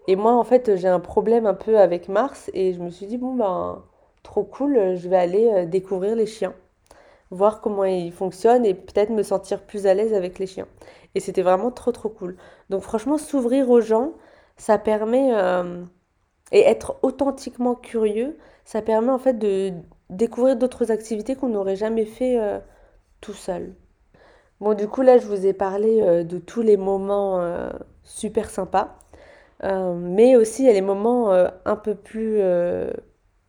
Et 0.07 0.15
moi, 0.15 0.33
en 0.33 0.43
fait, 0.43 0.75
j'ai 0.75 0.87
un 0.87 0.99
problème 0.99 1.45
un 1.45 1.53
peu 1.53 1.79
avec 1.79 2.09
Mars. 2.09 2.49
Et 2.53 2.73
je 2.73 2.79
me 2.79 2.89
suis 2.89 3.07
dit, 3.07 3.17
bon, 3.17 3.35
ben 3.35 3.83
trop 4.23 4.43
cool, 4.43 4.77
euh, 4.77 4.95
je 4.95 5.09
vais 5.09 5.17
aller 5.17 5.49
euh, 5.53 5.65
découvrir 5.65 6.15
les 6.15 6.25
chiens, 6.25 6.53
voir 7.33 7.61
comment 7.61 7.83
ils 7.85 8.11
fonctionnent 8.11 8.65
et 8.65 8.73
peut-être 8.73 9.09
me 9.09 9.23
sentir 9.23 9.61
plus 9.61 9.87
à 9.87 9.93
l'aise 9.93 10.13
avec 10.13 10.39
les 10.39 10.47
chiens. 10.47 10.67
Et 11.15 11.19
c'était 11.19 11.41
vraiment 11.41 11.71
trop 11.71 11.91
trop 11.91 12.09
cool. 12.09 12.37
Donc 12.69 12.81
franchement, 12.81 13.17
s'ouvrir 13.17 13.69
aux 13.69 13.81
gens, 13.81 14.13
ça 14.57 14.77
permet, 14.77 15.31
euh, 15.33 15.83
et 16.51 16.61
être 16.61 16.97
authentiquement 17.01 17.75
curieux, 17.75 18.37
ça 18.65 18.81
permet 18.81 19.11
en 19.11 19.19
fait 19.19 19.37
de 19.37 19.73
découvrir 20.09 20.55
d'autres 20.55 20.91
activités 20.91 21.35
qu'on 21.35 21.49
n'aurait 21.49 21.75
jamais 21.75 22.05
fait 22.05 22.39
tout 23.21 23.33
seul. 23.33 23.73
Bon, 24.59 24.73
du 24.73 24.87
coup, 24.87 25.01
là, 25.01 25.17
je 25.17 25.27
vous 25.27 25.45
ai 25.45 25.53
parlé 25.53 26.23
de 26.23 26.37
tous 26.37 26.61
les 26.61 26.77
moments 26.77 27.43
super 28.03 28.49
sympas. 28.49 28.97
mais 29.61 30.35
aussi, 30.35 30.63
il 30.63 30.67
y 30.67 30.69
a 30.69 30.73
les 30.73 30.81
moments 30.81 31.31
un 31.31 31.75
peu 31.75 31.95
plus 31.95 32.41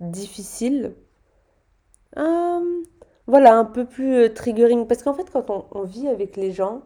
difficile. 0.00 0.94
Euh, 3.28 3.30
voilà, 3.30 3.56
un 3.56 3.64
peu 3.64 3.84
plus 3.86 4.14
euh, 4.14 4.28
triggering. 4.34 4.86
Parce 4.86 5.02
qu'en 5.02 5.14
fait, 5.14 5.30
quand 5.30 5.50
on, 5.72 5.82
vit 5.84 6.08
avec 6.08 6.36
les 6.36 6.52
gens, 6.52 6.82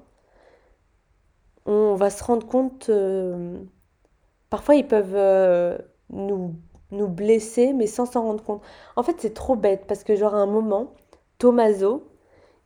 on 1.66 1.94
va 1.94 2.10
se 2.10 2.22
rendre 2.24 2.46
compte. 2.46 2.88
Euh, 2.90 3.58
parfois, 4.50 4.74
ils 4.76 4.86
peuvent 4.86 5.78
nous, 6.10 6.54
nous 6.90 7.08
blesser, 7.08 7.72
mais 7.72 7.86
sans 7.86 8.06
s'en 8.06 8.22
rendre 8.22 8.44
compte. 8.44 8.62
En 8.96 9.02
fait, 9.02 9.16
c'est 9.20 9.34
trop 9.34 9.56
bête 9.56 9.86
parce 9.86 10.04
que, 10.04 10.16
genre, 10.16 10.34
à 10.34 10.38
un 10.38 10.46
moment, 10.46 10.94
Tommaso, 11.38 12.08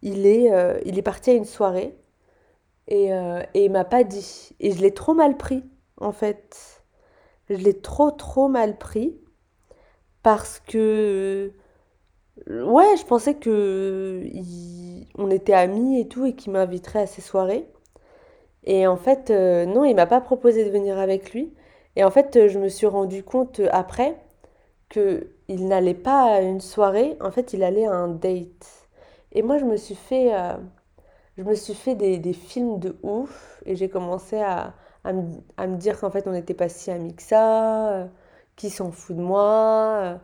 il 0.03 0.27
est, 0.27 0.51
il 0.87 0.99
est 0.99 1.03
parti 1.03 1.31
à 1.31 1.35
une 1.35 1.45
soirée 1.45 1.97
et, 2.89 3.09
et 3.55 3.65
il 3.65 3.71
m'a 3.71 3.85
pas 3.85 4.05
dit. 4.05 4.51
Et 4.61 4.73
je 4.73 4.81
l'ai 4.83 4.95
trop 4.95 5.15
mal 5.15 5.37
pris, 5.37 5.65
en 6.01 6.13
fait. 6.13 6.83
Je 7.51 7.57
l'ai 7.57 7.81
trop, 7.81 8.11
trop 8.11 8.49
mal 8.49 8.79
pris 8.79 9.17
parce 10.23 10.61
que 10.61 11.53
ouais, 12.49 12.97
je 12.97 13.05
pensais 13.05 13.35
que 13.35 14.25
on 15.19 15.31
était 15.31 15.53
amis 15.55 16.01
et 16.01 16.09
tout 16.09 16.27
et 16.27 16.35
qu'il 16.35 16.53
m'inviterait 16.53 17.03
à 17.03 17.07
ses 17.07 17.23
soirées. 17.23 17.67
Et 18.65 18.87
en 18.87 18.97
fait, 18.97 19.31
euh, 19.31 19.67
non, 19.67 19.85
il 19.85 19.95
m'a 19.95 20.07
pas 20.07 20.21
proposé 20.21 20.65
de 20.65 20.71
venir 20.71 20.99
avec 20.99 21.33
lui. 21.33 21.53
Et 21.97 22.05
en 22.05 22.11
fait, 22.11 22.49
je 22.49 22.59
me 22.59 22.69
suis 22.69 22.87
rendu 22.87 23.23
compte 23.25 23.61
après 23.73 24.17
que 24.89 25.29
il 25.49 25.67
n'allait 25.69 25.95
pas 25.95 26.25
à 26.37 26.41
une 26.41 26.61
soirée, 26.61 27.17
en 27.21 27.31
fait, 27.31 27.53
il 27.53 27.63
allait 27.63 27.87
à 27.87 27.93
un 27.93 28.09
date. 28.09 28.89
Et 29.33 29.43
moi, 29.43 29.59
je 29.59 29.65
me 29.65 29.77
suis 29.77 29.95
fait, 29.95 30.35
euh, 30.35 30.55
je 31.39 31.43
me 31.45 31.55
suis 31.55 31.75
fait 31.75 31.95
des, 31.95 32.19
des, 32.19 32.33
films 32.33 32.79
de 32.79 32.97
ouf 33.03 33.63
et 33.67 33.77
j'ai 33.77 33.89
commencé 33.89 34.41
à, 34.41 34.75
à, 35.05 35.13
me, 35.13 35.25
à 35.57 35.67
me 35.67 35.77
dire 35.77 35.99
qu'en 36.01 36.11
fait, 36.11 36.27
on 36.27 36.33
n'était 36.33 36.55
pas 36.55 36.69
si 36.69 36.91
amis 36.91 37.15
que 37.15 37.23
ça 37.23 38.09
qui 38.57 38.71
s'en 38.71 38.93
fout 38.93 39.17
de 39.17 39.23
moi, 39.23 40.21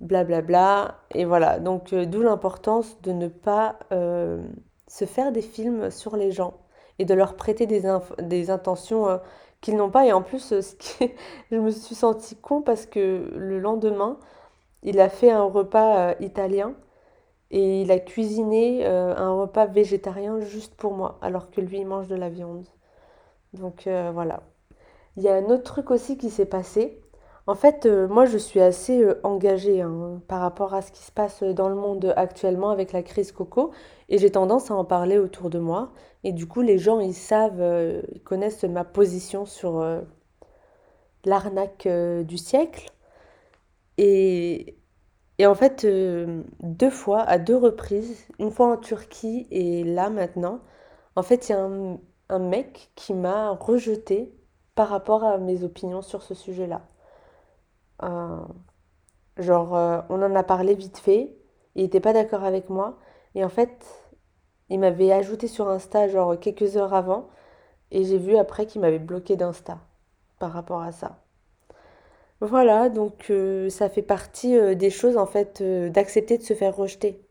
blablabla. 0.00 0.40
Bla 0.40 0.84
bla. 0.86 1.00
Et 1.14 1.24
voilà, 1.24 1.58
donc 1.58 1.92
euh, 1.92 2.06
d'où 2.06 2.22
l'importance 2.22 3.00
de 3.02 3.12
ne 3.12 3.28
pas 3.28 3.78
euh, 3.92 4.42
se 4.88 5.04
faire 5.04 5.32
des 5.32 5.42
films 5.42 5.90
sur 5.90 6.16
les 6.16 6.30
gens 6.32 6.54
et 6.98 7.04
de 7.04 7.14
leur 7.14 7.36
prêter 7.36 7.66
des, 7.66 8.50
intentions 8.50 9.08
euh, 9.08 9.18
qu'ils 9.60 9.76
n'ont 9.76 9.90
pas. 9.90 10.06
Et 10.06 10.12
en 10.12 10.22
plus, 10.22 10.54
je 11.50 11.56
me 11.56 11.70
suis 11.70 11.94
sentie 11.94 12.36
con 12.36 12.62
parce 12.62 12.86
que 12.86 13.30
le 13.34 13.58
lendemain, 13.58 14.18
il 14.82 15.00
a 15.00 15.08
fait 15.08 15.30
un 15.30 15.44
repas 15.44 16.14
italien 16.20 16.74
et 17.50 17.82
il 17.82 17.90
a 17.90 17.98
cuisiné 17.98 18.86
un 18.86 19.32
repas 19.32 19.66
végétarien 19.66 20.40
juste 20.40 20.74
pour 20.76 20.94
moi, 20.94 21.18
alors 21.20 21.50
que 21.50 21.60
lui, 21.60 21.80
il 21.80 21.86
mange 21.86 22.08
de 22.08 22.14
la 22.14 22.30
viande. 22.30 22.66
Donc 23.52 23.86
voilà. 23.86 24.42
Il 25.16 25.22
y 25.22 25.28
a 25.28 25.34
un 25.34 25.44
autre 25.46 25.64
truc 25.64 25.90
aussi 25.90 26.16
qui 26.16 26.30
s'est 26.30 26.46
passé. 26.46 27.02
En 27.46 27.54
fait, 27.54 27.86
euh, 27.86 28.06
moi, 28.08 28.26
je 28.26 28.38
suis 28.38 28.60
assez 28.60 29.02
euh, 29.02 29.20
engagée 29.24 29.80
hein, 29.82 30.22
par 30.28 30.40
rapport 30.40 30.74
à 30.74 30.82
ce 30.82 30.92
qui 30.92 31.02
se 31.02 31.12
passe 31.12 31.42
dans 31.42 31.68
le 31.68 31.74
monde 31.74 32.12
actuellement 32.16 32.70
avec 32.70 32.92
la 32.92 33.02
crise 33.02 33.32
Coco, 33.32 33.72
et 34.08 34.18
j'ai 34.18 34.30
tendance 34.30 34.70
à 34.70 34.74
en 34.74 34.84
parler 34.84 35.18
autour 35.18 35.50
de 35.50 35.58
moi. 35.58 35.92
Et 36.24 36.32
du 36.32 36.46
coup, 36.46 36.60
les 36.62 36.78
gens, 36.78 37.00
ils 37.00 37.14
savent, 37.14 37.60
euh, 37.60 38.02
ils 38.12 38.22
connaissent 38.22 38.64
ma 38.64 38.84
position 38.84 39.46
sur 39.46 39.78
euh, 39.80 40.00
l'arnaque 41.24 41.86
euh, 41.86 42.22
du 42.24 42.38
siècle. 42.38 42.90
Et, 43.98 44.78
et 45.38 45.46
en 45.46 45.54
fait, 45.54 45.84
euh, 45.84 46.42
deux 46.60 46.90
fois, 46.90 47.20
à 47.22 47.38
deux 47.38 47.56
reprises, 47.56 48.26
une 48.38 48.50
fois 48.50 48.72
en 48.72 48.76
Turquie 48.76 49.46
et 49.50 49.84
là 49.84 50.10
maintenant, 50.10 50.60
en 51.16 51.22
fait, 51.22 51.48
il 51.48 51.52
y 51.52 51.54
a 51.54 51.62
un, 51.64 51.98
un 52.28 52.38
mec 52.38 52.90
qui 52.96 53.14
m'a 53.14 53.50
rejetée 53.50 54.34
par 54.74 54.88
rapport 54.88 55.24
à 55.24 55.38
mes 55.38 55.64
opinions 55.64 56.02
sur 56.02 56.22
ce 56.22 56.34
sujet-là. 56.34 56.82
Euh, 58.02 58.40
genre, 59.38 59.76
euh, 59.76 60.00
on 60.10 60.22
en 60.22 60.34
a 60.34 60.42
parlé 60.44 60.74
vite 60.74 60.98
fait, 60.98 61.36
il 61.74 61.82
n'était 61.84 62.00
pas 62.00 62.12
d'accord 62.12 62.44
avec 62.44 62.68
moi, 62.70 62.98
et 63.34 63.44
en 63.44 63.48
fait, 63.48 63.86
il 64.70 64.80
m'avait 64.80 65.12
ajouté 65.12 65.48
sur 65.48 65.68
Insta, 65.68 66.08
genre 66.08 66.38
quelques 66.40 66.76
heures 66.76 66.94
avant, 66.94 67.28
et 67.92 68.04
j'ai 68.04 68.18
vu 68.18 68.36
après 68.36 68.66
qu'il 68.66 68.80
m'avait 68.82 68.98
bloqué 68.98 69.36
d'Insta 69.36 69.78
par 70.38 70.52
rapport 70.52 70.82
à 70.82 70.92
ça. 70.92 71.18
Voilà, 72.40 72.88
donc 72.88 73.30
euh, 73.30 73.68
ça 73.70 73.88
fait 73.88 74.02
partie 74.02 74.58
des 74.76 74.90
choses 74.90 75.16
en 75.16 75.26
fait 75.26 75.62
d'accepter 75.62 76.38
de 76.38 76.42
se 76.42 76.54
faire 76.54 76.74
rejeter 76.76 77.22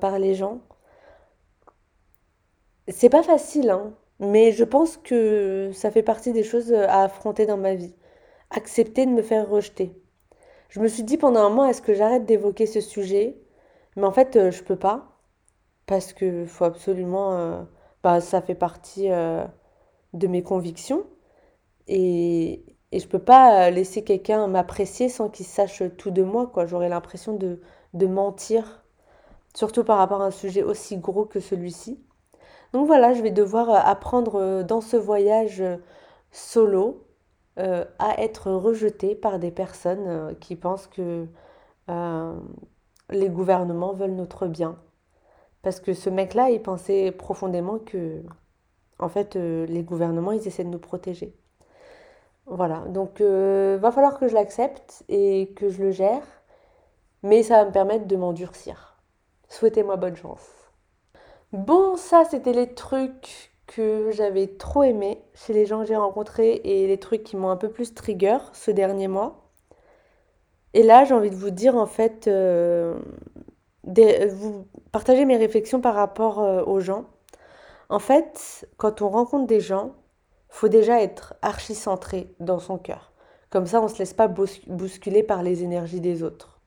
par 0.00 0.18
les 0.18 0.34
gens. 0.34 0.60
C'est 2.88 3.08
pas 3.10 3.22
facile, 3.22 3.70
hein, 3.70 3.92
mais 4.20 4.52
je 4.52 4.64
pense 4.64 4.96
que 4.96 5.70
ça 5.72 5.90
fait 5.90 6.02
partie 6.02 6.32
des 6.32 6.42
choses 6.44 6.72
à 6.72 7.02
affronter 7.02 7.46
dans 7.46 7.56
ma 7.56 7.74
vie. 7.74 7.94
Accepter 8.50 9.06
de 9.06 9.10
me 9.10 9.22
faire 9.22 9.48
rejeter. 9.48 9.92
Je 10.68 10.80
me 10.80 10.88
suis 10.88 11.02
dit 11.02 11.16
pendant 11.16 11.40
un 11.40 11.48
moment, 11.48 11.66
est-ce 11.66 11.82
que 11.82 11.94
j'arrête 11.94 12.26
d'évoquer 12.26 12.66
ce 12.66 12.80
sujet? 12.80 13.36
Mais 13.96 14.04
en 14.04 14.12
fait, 14.12 14.36
euh, 14.36 14.50
je 14.50 14.62
peux 14.62 14.76
pas, 14.76 15.18
parce 15.86 16.12
que 16.12 16.44
faut 16.46 16.64
absolument, 16.64 17.36
euh, 17.36 17.62
bah, 18.02 18.20
ça 18.20 18.42
fait 18.42 18.54
partie 18.54 19.10
euh, 19.10 19.44
de 20.12 20.26
mes 20.28 20.42
convictions, 20.42 21.06
et, 21.88 22.64
et 22.92 23.00
je 23.00 23.08
peux 23.08 23.18
pas 23.20 23.68
euh, 23.68 23.70
laisser 23.70 24.04
quelqu'un 24.04 24.46
m'apprécier 24.48 25.08
sans 25.08 25.28
qu'il 25.28 25.46
sache 25.46 25.82
tout 25.98 26.10
de 26.10 26.22
moi, 26.22 26.46
quoi. 26.46 26.66
J'aurais 26.66 26.88
l'impression 26.88 27.34
de, 27.36 27.60
de 27.94 28.06
mentir, 28.06 28.84
surtout 29.54 29.84
par 29.84 29.98
rapport 29.98 30.22
à 30.22 30.26
un 30.26 30.30
sujet 30.30 30.62
aussi 30.62 30.98
gros 30.98 31.24
que 31.24 31.40
celui-ci. 31.40 32.00
Donc 32.72 32.86
voilà, 32.86 33.12
je 33.14 33.22
vais 33.22 33.30
devoir 33.30 33.70
apprendre 33.70 34.62
dans 34.62 34.80
ce 34.80 34.96
voyage 34.96 35.62
solo 36.32 37.05
euh, 37.58 37.86
à 37.98 38.20
être 38.22 38.50
rejetée 38.50 39.14
par 39.14 39.38
des 39.38 39.50
personnes 39.50 40.06
euh, 40.06 40.34
qui 40.34 40.56
pensent 40.56 40.86
que 40.88 41.26
euh, 41.88 42.34
les 43.08 43.30
gouvernements 43.30 43.94
veulent 43.94 44.14
notre 44.14 44.46
bien. 44.46 44.78
Parce 45.62 45.80
que 45.80 45.94
ce 45.94 46.10
mec-là, 46.10 46.50
il 46.50 46.60
pensait 46.60 47.12
profondément 47.12 47.78
que, 47.78 48.22
en 48.98 49.08
fait, 49.08 49.34
les 49.36 49.82
gouvernements, 49.82 50.32
ils 50.32 50.46
essaient 50.46 50.64
de 50.64 50.68
nous 50.68 50.78
protéger. 50.78 51.34
Voilà, 52.46 52.80
donc 52.88 53.20
va 53.20 53.90
falloir 53.90 54.20
que 54.20 54.28
je 54.28 54.34
l'accepte 54.34 55.02
et 55.08 55.52
que 55.56 55.68
je 55.68 55.82
le 55.82 55.90
gère, 55.90 56.22
mais 57.24 57.42
ça 57.42 57.56
va 57.56 57.64
me 57.64 57.72
permettre 57.72 58.06
de 58.06 58.14
m'endurcir. 58.16 58.96
Souhaitez-moi 59.48 59.96
bonne 59.96 60.16
chance. 60.16 60.46
Bon, 61.52 61.96
ça, 61.96 62.24
c'était 62.24 62.52
les 62.52 62.74
trucs 62.74 63.55
que 63.66 64.10
j'avais 64.12 64.46
trop 64.46 64.82
aimés 64.82 65.22
chez 65.34 65.52
les 65.52 65.66
gens 65.66 65.80
que 65.80 65.86
j'ai 65.86 65.96
rencontrés 65.96 66.60
et 66.64 66.86
les 66.86 66.98
trucs 66.98 67.24
qui 67.24 67.36
m'ont 67.36 67.50
un 67.50 67.56
peu 67.56 67.68
plus 67.68 67.94
trigger 67.94 68.38
ce 68.52 68.70
dernier 68.70 69.08
mois. 69.08 69.50
Et 70.74 70.82
là, 70.82 71.04
j'ai 71.04 71.14
envie 71.14 71.30
de 71.30 71.36
vous 71.36 71.50
dire, 71.50 71.76
en 71.76 71.86
fait, 71.86 72.28
euh, 72.28 72.94
vous 73.84 74.66
partagez 74.92 75.24
mes 75.24 75.36
réflexions 75.36 75.80
par 75.80 75.94
rapport 75.94 76.40
euh, 76.42 76.62
aux 76.64 76.80
gens. 76.80 77.06
En 77.88 77.98
fait, 77.98 78.68
quand 78.76 79.02
on 79.02 79.08
rencontre 79.08 79.46
des 79.46 79.60
gens, 79.60 79.94
faut 80.48 80.68
déjà 80.68 81.02
être 81.02 81.34
archi 81.42 81.74
centré 81.74 82.34
dans 82.40 82.58
son 82.58 82.78
cœur. 82.78 83.12
Comme 83.50 83.66
ça, 83.66 83.80
on 83.80 83.88
se 83.88 83.98
laisse 83.98 84.14
pas 84.14 84.28
bous- 84.28 84.60
bousculer 84.66 85.22
par 85.22 85.42
les 85.42 85.62
énergies 85.62 86.00
des 86.00 86.22
autres. 86.22 86.60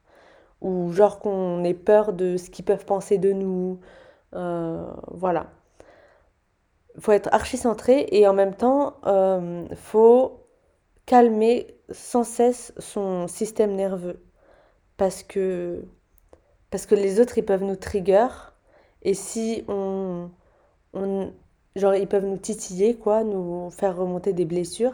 Ou 0.61 0.91
genre 0.91 1.19
qu'on 1.19 1.63
ait 1.63 1.73
peur 1.73 2.13
de 2.13 2.37
ce 2.37 2.49
qu'ils 2.49 2.65
peuvent 2.65 2.85
penser 2.85 3.17
de 3.17 3.31
nous. 3.31 3.79
Euh, 4.35 4.85
voilà. 5.11 5.47
Faut 6.99 7.11
être 7.11 7.29
archi 7.33 7.57
centré 7.57 8.07
et 8.11 8.27
en 8.27 8.33
même 8.33 8.55
temps, 8.55 8.95
euh, 9.05 9.65
faut 9.75 10.45
calmer 11.05 11.67
sans 11.91 12.23
cesse 12.23 12.73
son 12.77 13.27
système 13.27 13.75
nerveux. 13.75 14.23
Parce 14.97 15.23
que, 15.23 15.83
parce 16.71 16.85
que 16.85 16.95
les 16.95 17.19
autres, 17.19 17.37
ils 17.37 17.45
peuvent 17.45 17.63
nous 17.63 17.75
trigger. 17.77 18.27
Et 19.01 19.13
si 19.13 19.63
on, 19.67 20.29
on, 20.93 21.33
genre, 21.75 21.95
ils 21.95 22.07
peuvent 22.07 22.25
nous 22.25 22.37
titiller, 22.37 22.95
quoi, 22.95 23.23
nous 23.23 23.69
faire 23.71 23.97
remonter 23.97 24.33
des 24.33 24.45
blessures. 24.45 24.93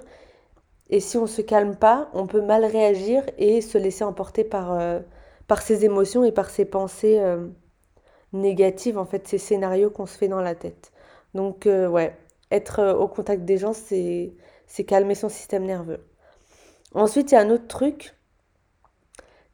Et 0.90 1.00
si 1.00 1.18
on 1.18 1.28
se 1.28 1.42
calme 1.42 1.76
pas, 1.76 2.10
on 2.14 2.28
peut 2.28 2.42
mal 2.42 2.64
réagir 2.66 3.24
et 3.38 3.62
se 3.62 3.78
laisser 3.78 4.04
emporter 4.04 4.44
par, 4.44 4.74
euh, 4.74 5.00
par 5.48 5.62
ses 5.62 5.86
émotions 5.86 6.24
et 6.24 6.32
par 6.32 6.50
ses 6.50 6.66
pensées 6.66 7.20
euh, 7.20 7.48
négatives, 8.34 8.98
en 8.98 9.06
fait, 9.06 9.28
ces 9.28 9.38
scénarios 9.40 9.90
qu'on 9.90 10.06
se 10.06 10.18
fait 10.18 10.28
dans 10.28 10.42
la 10.42 10.56
tête. 10.56 10.92
Donc, 11.36 11.68
euh, 11.68 11.88
ouais, 11.88 12.18
être 12.50 12.80
euh, 12.80 12.96
au 12.96 13.10
contact 13.10 13.44
des 13.44 13.58
gens, 13.58 13.74
c'est, 13.74 14.34
calmer 14.88 15.16
son 15.16 15.30
système 15.30 15.66
nerveux. 15.66 16.00
Ensuite, 16.94 17.32
il 17.32 17.36
y 17.36 17.38
a 17.38 17.42
un 17.42 17.50
autre 17.50 17.68
truc, 17.68 18.16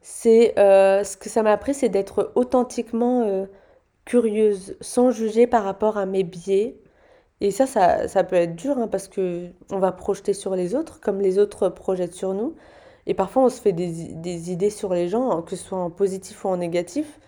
c'est 0.00 0.58
euh, 0.58 1.02
ce 1.02 1.16
que 1.16 1.28
ça 1.28 1.42
m'a 1.42 1.50
appris, 1.50 1.74
c'est 1.74 1.88
d'être 1.88 2.32
authentiquement 2.36 3.46
curieuse, 4.04 4.76
sans 4.80 5.10
juger 5.10 5.46
par 5.48 5.64
rapport 5.64 5.98
à 5.98 6.06
mes 6.06 6.22
biais. 6.22 6.76
Et 7.40 7.50
ça, 7.50 7.66
ça, 7.66 8.24
peut 8.24 8.36
être 8.36 8.54
dur, 8.54 8.78
hein, 8.78 8.86
parce 8.86 9.08
que 9.08 9.48
on 9.72 9.78
va 9.80 9.90
projeter 9.90 10.34
sur 10.34 10.54
les 10.54 10.76
autres, 10.76 11.00
comme 11.00 11.20
les 11.20 11.38
autres 11.40 11.68
projettent 11.68 12.14
sur 12.14 12.32
nous. 12.34 12.54
Et 13.06 13.14
parfois, 13.14 13.44
on 13.44 13.48
se 13.48 13.60
fait 13.60 13.72
des, 13.72 14.52
idées 14.52 14.70
sur 14.70 14.94
les 14.94 15.08
gens, 15.08 15.42
que 15.42 15.56
ce 15.56 15.64
soit 15.64 15.78
en 15.78 15.90
positif 15.90 16.44
ou 16.44 16.48
en 16.48 16.58
négatif. 16.58 17.18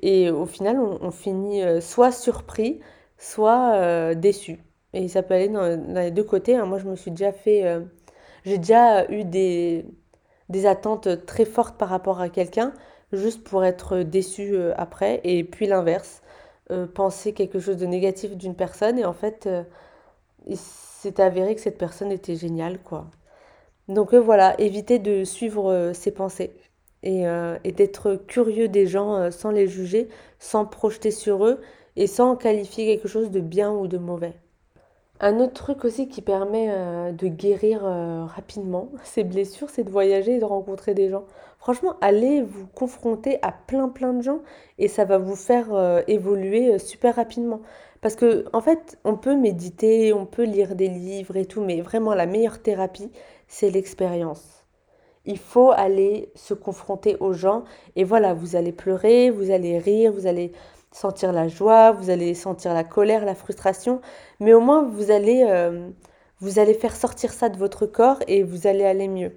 Et 0.00 0.30
au 0.30 0.46
final, 0.46 0.80
on, 0.80 1.10
finit 1.12 1.62
soit 1.80 2.10
surpris, 2.10 2.80
soit 3.22 3.74
euh, 3.76 4.14
déçu. 4.14 4.58
Et 4.94 5.08
ça 5.08 5.22
peut 5.22 5.34
aller 5.34 5.48
dans, 5.48 5.80
les 5.94 6.10
deux 6.10 6.24
côtés. 6.24 6.56
hein. 6.56 6.66
Moi, 6.66 6.78
je 6.78 6.86
me 6.86 6.96
suis 6.96 7.10
déjà 7.12 7.32
fait... 7.32 7.64
euh, 7.64 7.80
j'ai 8.44 8.58
déjà 8.58 9.10
eu 9.10 9.24
des, 9.24 9.86
des 10.48 10.66
attentes 10.66 11.24
très 11.24 11.44
fortes 11.44 11.78
par 11.78 11.88
rapport 11.88 12.20
à 12.20 12.28
quelqu'un, 12.28 12.72
juste 13.12 13.44
pour 13.44 13.64
être 13.64 13.98
déçu 13.98 14.54
euh, 14.54 14.74
après. 14.76 15.20
Et 15.24 15.44
puis 15.44 15.66
l'inverse, 15.66 16.22
penser 16.94 17.34
quelque 17.34 17.58
chose 17.58 17.76
de 17.76 17.84
négatif 17.84 18.34
d'une 18.36 18.54
personne. 18.54 18.98
Et 18.98 19.04
en 19.04 19.12
fait, 19.12 19.46
il 20.46 20.56
s'est 20.56 21.20
avéré 21.20 21.54
que 21.54 21.60
cette 21.60 21.76
personne 21.76 22.10
était 22.10 22.34
géniale, 22.34 22.78
quoi. 22.78 23.08
Donc 23.88 24.14
voilà, 24.14 24.58
éviter 24.58 24.98
de 24.98 25.22
suivre 25.24 25.92
ses 25.92 26.12
pensées 26.12 26.56
et, 27.02 27.24
et 27.64 27.72
d'être 27.72 28.14
curieux 28.26 28.68
des 28.68 28.86
gens 28.86 29.30
sans 29.30 29.50
les 29.50 29.68
juger, 29.68 30.08
sans 30.38 30.64
projeter 30.64 31.10
sur 31.10 31.44
eux 31.44 31.60
et 31.96 32.06
sans 32.06 32.36
qualifier 32.36 32.86
quelque 32.86 33.08
chose 33.08 33.30
de 33.30 33.40
bien 33.40 33.72
ou 33.72 33.86
de 33.86 33.98
mauvais. 33.98 34.34
Un 35.24 35.38
autre 35.38 35.52
truc 35.52 35.84
aussi 35.84 36.08
qui 36.08 36.20
permet 36.20 36.66
euh, 36.70 37.12
de 37.12 37.28
guérir 37.28 37.82
euh, 37.84 38.24
rapidement 38.24 38.88
ces 39.04 39.22
blessures, 39.22 39.70
c'est 39.70 39.84
de 39.84 39.90
voyager 39.90 40.36
et 40.36 40.38
de 40.40 40.44
rencontrer 40.44 40.94
des 40.94 41.08
gens. 41.08 41.24
Franchement, 41.58 41.94
allez 42.00 42.42
vous 42.42 42.66
confronter 42.66 43.38
à 43.42 43.52
plein 43.52 43.88
plein 43.88 44.14
de 44.14 44.22
gens 44.22 44.40
et 44.78 44.88
ça 44.88 45.04
va 45.04 45.18
vous 45.18 45.36
faire 45.36 45.72
euh, 45.74 46.02
évoluer 46.08 46.76
super 46.80 47.14
rapidement. 47.14 47.60
Parce 48.00 48.16
que 48.16 48.46
en 48.52 48.60
fait, 48.60 48.98
on 49.04 49.16
peut 49.16 49.36
méditer, 49.36 50.12
on 50.12 50.26
peut 50.26 50.42
lire 50.42 50.74
des 50.74 50.88
livres 50.88 51.36
et 51.36 51.46
tout, 51.46 51.60
mais 51.62 51.80
vraiment 51.82 52.14
la 52.14 52.26
meilleure 52.26 52.60
thérapie, 52.60 53.12
c'est 53.46 53.70
l'expérience. 53.70 54.64
Il 55.24 55.38
faut 55.38 55.70
aller 55.70 56.32
se 56.34 56.52
confronter 56.52 57.16
aux 57.20 57.32
gens 57.32 57.62
et 57.94 58.02
voilà, 58.02 58.34
vous 58.34 58.56
allez 58.56 58.72
pleurer, 58.72 59.30
vous 59.30 59.52
allez 59.52 59.78
rire, 59.78 60.12
vous 60.12 60.26
allez 60.26 60.50
sentir 60.92 61.32
la 61.32 61.48
joie, 61.48 61.92
vous 61.92 62.10
allez 62.10 62.34
sentir 62.34 62.74
la 62.74 62.84
colère, 62.84 63.24
la 63.24 63.34
frustration, 63.34 64.00
mais 64.40 64.54
au 64.54 64.60
moins 64.60 64.82
vous 64.84 65.10
allez, 65.10 65.44
euh, 65.48 65.90
vous 66.40 66.58
allez 66.58 66.74
faire 66.74 66.96
sortir 66.96 67.32
ça 67.32 67.48
de 67.48 67.56
votre 67.58 67.86
corps 67.86 68.18
et 68.28 68.42
vous 68.42 68.66
allez 68.66 68.84
aller 68.84 69.08
mieux. 69.08 69.32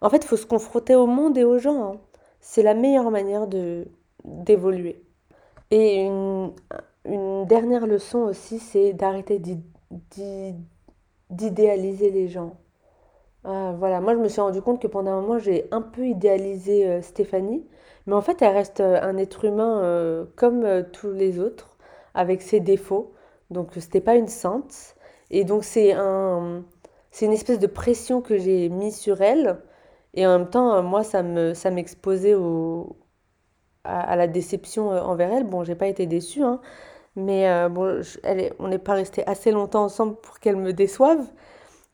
En 0.00 0.10
fait, 0.10 0.18
il 0.24 0.28
faut 0.28 0.36
se 0.36 0.46
confronter 0.46 0.94
au 0.94 1.06
monde 1.06 1.38
et 1.38 1.44
aux 1.44 1.58
gens. 1.58 1.84
hein. 1.94 2.00
C'est 2.40 2.62
la 2.62 2.74
meilleure 2.74 3.10
manière 3.10 3.46
de 3.46 3.86
d'évoluer. 4.24 5.02
Et 5.70 6.06
une, 6.06 6.52
dernière 7.46 7.86
leçon 7.86 8.20
aussi, 8.20 8.58
c'est 8.58 8.92
d'arrêter 8.94 9.38
d'i- 9.38 9.62
d'i- 10.12 10.54
d'idéaliser 11.30 12.10
les 12.10 12.28
gens. 12.28 12.56
Ah, 13.44 13.74
voilà, 13.78 14.00
moi 14.00 14.14
je 14.14 14.20
me 14.20 14.28
suis 14.28 14.40
rendu 14.40 14.62
compte 14.62 14.80
que 14.80 14.86
pendant 14.86 15.12
un 15.12 15.20
moment 15.20 15.38
j'ai 15.38 15.66
un 15.70 15.82
peu 15.82 16.06
idéalisé 16.06 16.86
euh, 16.88 17.02
Stéphanie, 17.02 17.66
mais 18.06 18.14
en 18.14 18.20
fait 18.20 18.42
elle 18.42 18.54
reste 18.54 18.80
euh, 18.80 19.00
un 19.02 19.16
être 19.16 19.44
humain 19.44 19.80
euh, 19.82 20.24
comme 20.36 20.64
euh, 20.64 20.82
tous 20.92 21.10
les 21.12 21.38
autres, 21.38 21.76
avec 22.14 22.42
ses 22.42 22.60
défauts. 22.60 23.14
Donc 23.50 23.72
c'était 23.78 24.00
pas 24.00 24.16
une 24.16 24.28
sainte. 24.28 24.96
Et 25.30 25.44
donc 25.44 25.64
c'est 25.64 25.92
un, 25.92 26.62
une 27.20 27.32
espèce 27.32 27.58
de 27.58 27.66
pression 27.66 28.20
que 28.22 28.38
j'ai 28.38 28.68
mis 28.68 28.92
sur 28.92 29.20
elle. 29.22 29.58
Et 30.14 30.26
en 30.26 30.38
même 30.38 30.50
temps, 30.50 30.82
moi, 30.82 31.02
ça 31.02 31.22
me, 31.24 31.54
ça 31.54 31.70
m'exposait 31.70 32.36
à, 33.84 34.16
la 34.16 34.26
déception 34.28 34.90
envers 34.90 35.32
elle. 35.32 35.44
Bon, 35.44 35.64
j'ai 35.64 35.74
pas 35.74 35.88
été 35.88 36.06
déçue, 36.06 36.42
hein, 36.42 36.60
mais 37.16 37.68
bon, 37.68 38.02
elle 38.22 38.52
on 38.60 38.68
n'est 38.68 38.78
pas 38.78 38.94
resté 38.94 39.26
assez 39.26 39.50
longtemps 39.50 39.84
ensemble 39.84 40.16
pour 40.16 40.38
qu'elle 40.40 40.56
me 40.56 40.72
déçoive. 40.72 41.26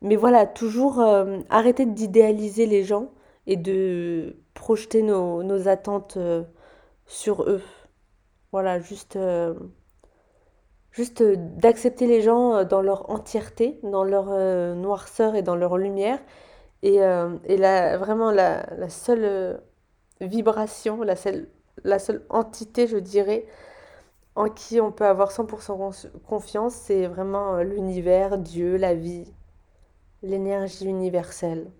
Mais 0.01 0.15
voilà, 0.15 0.45
toujours 0.47 1.01
arrêter 1.49 1.85
d'idéaliser 1.85 2.65
les 2.67 2.83
gens 2.83 3.09
et 3.47 3.57
de 3.57 4.37
projeter 4.53 5.01
nos, 5.03 5.43
nos 5.43 5.67
attentes 5.67 6.17
sur 7.07 7.43
eux. 7.43 7.61
Voilà, 8.51 8.79
juste 8.79 9.17
juste 10.91 11.21
euh, 11.21 11.35
d'accepter 11.37 12.07
les 12.07 12.21
gens 12.21 12.55
euh, 12.55 12.63
dans 12.65 12.81
leur 12.81 13.09
entièreté, 13.09 13.79
dans 13.83 14.03
leur 14.03 14.27
euh, 14.29 14.75
noirceur 14.75 15.35
et 15.35 15.41
dans 15.41 15.55
leur 15.55 15.77
lumière. 15.77 16.19
Et, 16.83 16.95
et 16.95 17.57
la, 17.57 17.97
vraiment 17.99 18.31
la, 18.31 18.65
la 18.75 18.89
seule 18.89 19.61
vibration, 20.19 21.03
la 21.03 21.15
seule, 21.15 21.47
la 21.83 21.99
seule 21.99 22.25
entité, 22.29 22.87
je 22.87 22.97
dirais, 22.97 23.45
en 24.35 24.49
qui 24.49 24.81
on 24.81 24.91
peut 24.91 25.05
avoir 25.05 25.31
100% 25.31 26.07
confiance, 26.27 26.73
c'est 26.75 27.07
vraiment 27.07 27.57
l'univers, 27.63 28.39
Dieu, 28.39 28.77
la 28.77 28.95
vie, 28.95 29.31
l'énergie 30.23 30.85
universelle. 30.87 31.71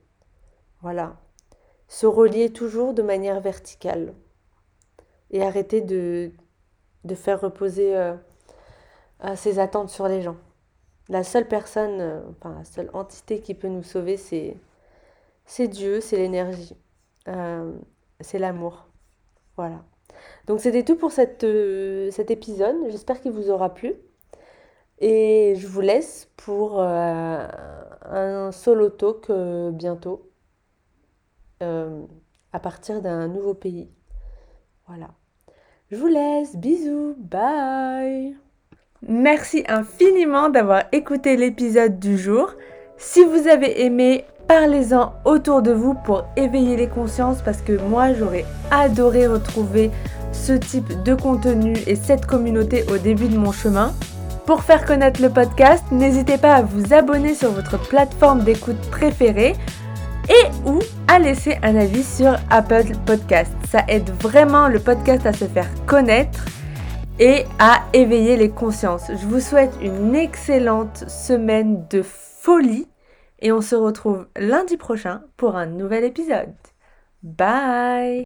Voilà. 0.81 1.15
Se 1.91 2.05
relier 2.05 2.53
toujours 2.53 2.93
de 2.93 3.01
manière 3.01 3.41
verticale. 3.41 4.13
Et 5.29 5.43
arrêter 5.43 5.81
de, 5.81 6.31
faire 7.15 7.41
reposer 7.41 7.95
ses 9.35 9.59
attentes 9.59 9.89
sur 9.89 10.07
les 10.07 10.21
gens. 10.21 10.37
La 11.11 11.25
seule 11.25 11.45
personne, 11.45 11.99
euh, 11.99 12.21
enfin 12.29 12.55
la 12.57 12.63
seule 12.63 12.89
entité 12.93 13.41
qui 13.41 13.53
peut 13.53 13.67
nous 13.67 13.83
sauver, 13.83 14.15
c'est 14.15 15.67
Dieu, 15.67 15.99
c'est 15.99 16.15
l'énergie, 16.15 16.77
euh, 17.27 17.69
c'est 18.21 18.39
l'amour. 18.39 18.87
Voilà. 19.57 19.83
Donc 20.47 20.61
c'était 20.61 20.83
tout 20.85 20.95
pour 20.95 21.11
cette, 21.11 21.43
euh, 21.43 22.09
cet 22.11 22.31
épisode. 22.31 22.77
J'espère 22.89 23.19
qu'il 23.19 23.33
vous 23.33 23.49
aura 23.49 23.73
plu. 23.73 23.95
Et 24.99 25.55
je 25.57 25.67
vous 25.67 25.81
laisse 25.81 26.29
pour 26.37 26.79
un 26.79 28.51
solo 28.53 28.89
talk 28.89 29.29
bientôt 29.73 30.30
à 31.61 32.59
partir 32.59 33.01
d'un 33.01 33.27
nouveau 33.27 33.53
pays. 33.53 33.89
Voilà. 34.87 35.09
Je 35.89 35.97
vous 35.97 36.07
laisse. 36.07 36.55
Bisous. 36.55 37.15
Bye. 37.17 38.35
Merci 39.07 39.63
infiniment 39.67 40.49
d'avoir 40.49 40.83
écouté 40.91 41.35
l'épisode 41.35 41.99
du 41.99 42.17
jour. 42.17 42.53
Si 42.97 43.23
vous 43.23 43.47
avez 43.47 43.83
aimé, 43.83 44.25
parlez-en 44.47 45.13
autour 45.25 45.61
de 45.61 45.71
vous 45.71 45.95
pour 45.95 46.25
éveiller 46.37 46.77
les 46.77 46.87
consciences 46.87 47.41
parce 47.41 47.61
que 47.61 47.79
moi 47.81 48.13
j'aurais 48.13 48.45
adoré 48.69 49.25
retrouver 49.25 49.89
ce 50.31 50.53
type 50.53 51.01
de 51.03 51.15
contenu 51.15 51.73
et 51.87 51.95
cette 51.95 52.25
communauté 52.25 52.85
au 52.91 52.97
début 52.97 53.27
de 53.27 53.37
mon 53.37 53.51
chemin. 53.51 53.91
Pour 54.45 54.61
faire 54.61 54.85
connaître 54.85 55.21
le 55.21 55.29
podcast, 55.29 55.83
n'hésitez 55.91 56.37
pas 56.37 56.55
à 56.55 56.61
vous 56.61 56.93
abonner 56.93 57.33
sur 57.33 57.51
votre 57.51 57.79
plateforme 57.79 58.43
d'écoute 58.43 58.81
préférée 58.91 59.55
et 60.29 60.69
ou 60.69 60.79
à 61.11 61.19
laisser 61.19 61.57
un 61.61 61.75
avis 61.75 62.05
sur 62.05 62.37
Apple 62.49 62.85
Podcast. 63.05 63.51
Ça 63.69 63.83
aide 63.89 64.09
vraiment 64.21 64.69
le 64.69 64.79
podcast 64.79 65.25
à 65.25 65.33
se 65.33 65.43
faire 65.43 65.67
connaître 65.85 66.45
et 67.19 67.43
à 67.59 67.81
éveiller 67.91 68.37
les 68.37 68.49
consciences. 68.49 69.07
Je 69.09 69.27
vous 69.27 69.41
souhaite 69.41 69.73
une 69.81 70.15
excellente 70.15 71.03
semaine 71.09 71.85
de 71.89 72.01
folie 72.01 72.87
et 73.39 73.51
on 73.51 73.59
se 73.59 73.75
retrouve 73.75 74.27
lundi 74.37 74.77
prochain 74.77 75.23
pour 75.35 75.57
un 75.57 75.65
nouvel 75.65 76.05
épisode. 76.05 76.55
Bye 77.23 78.23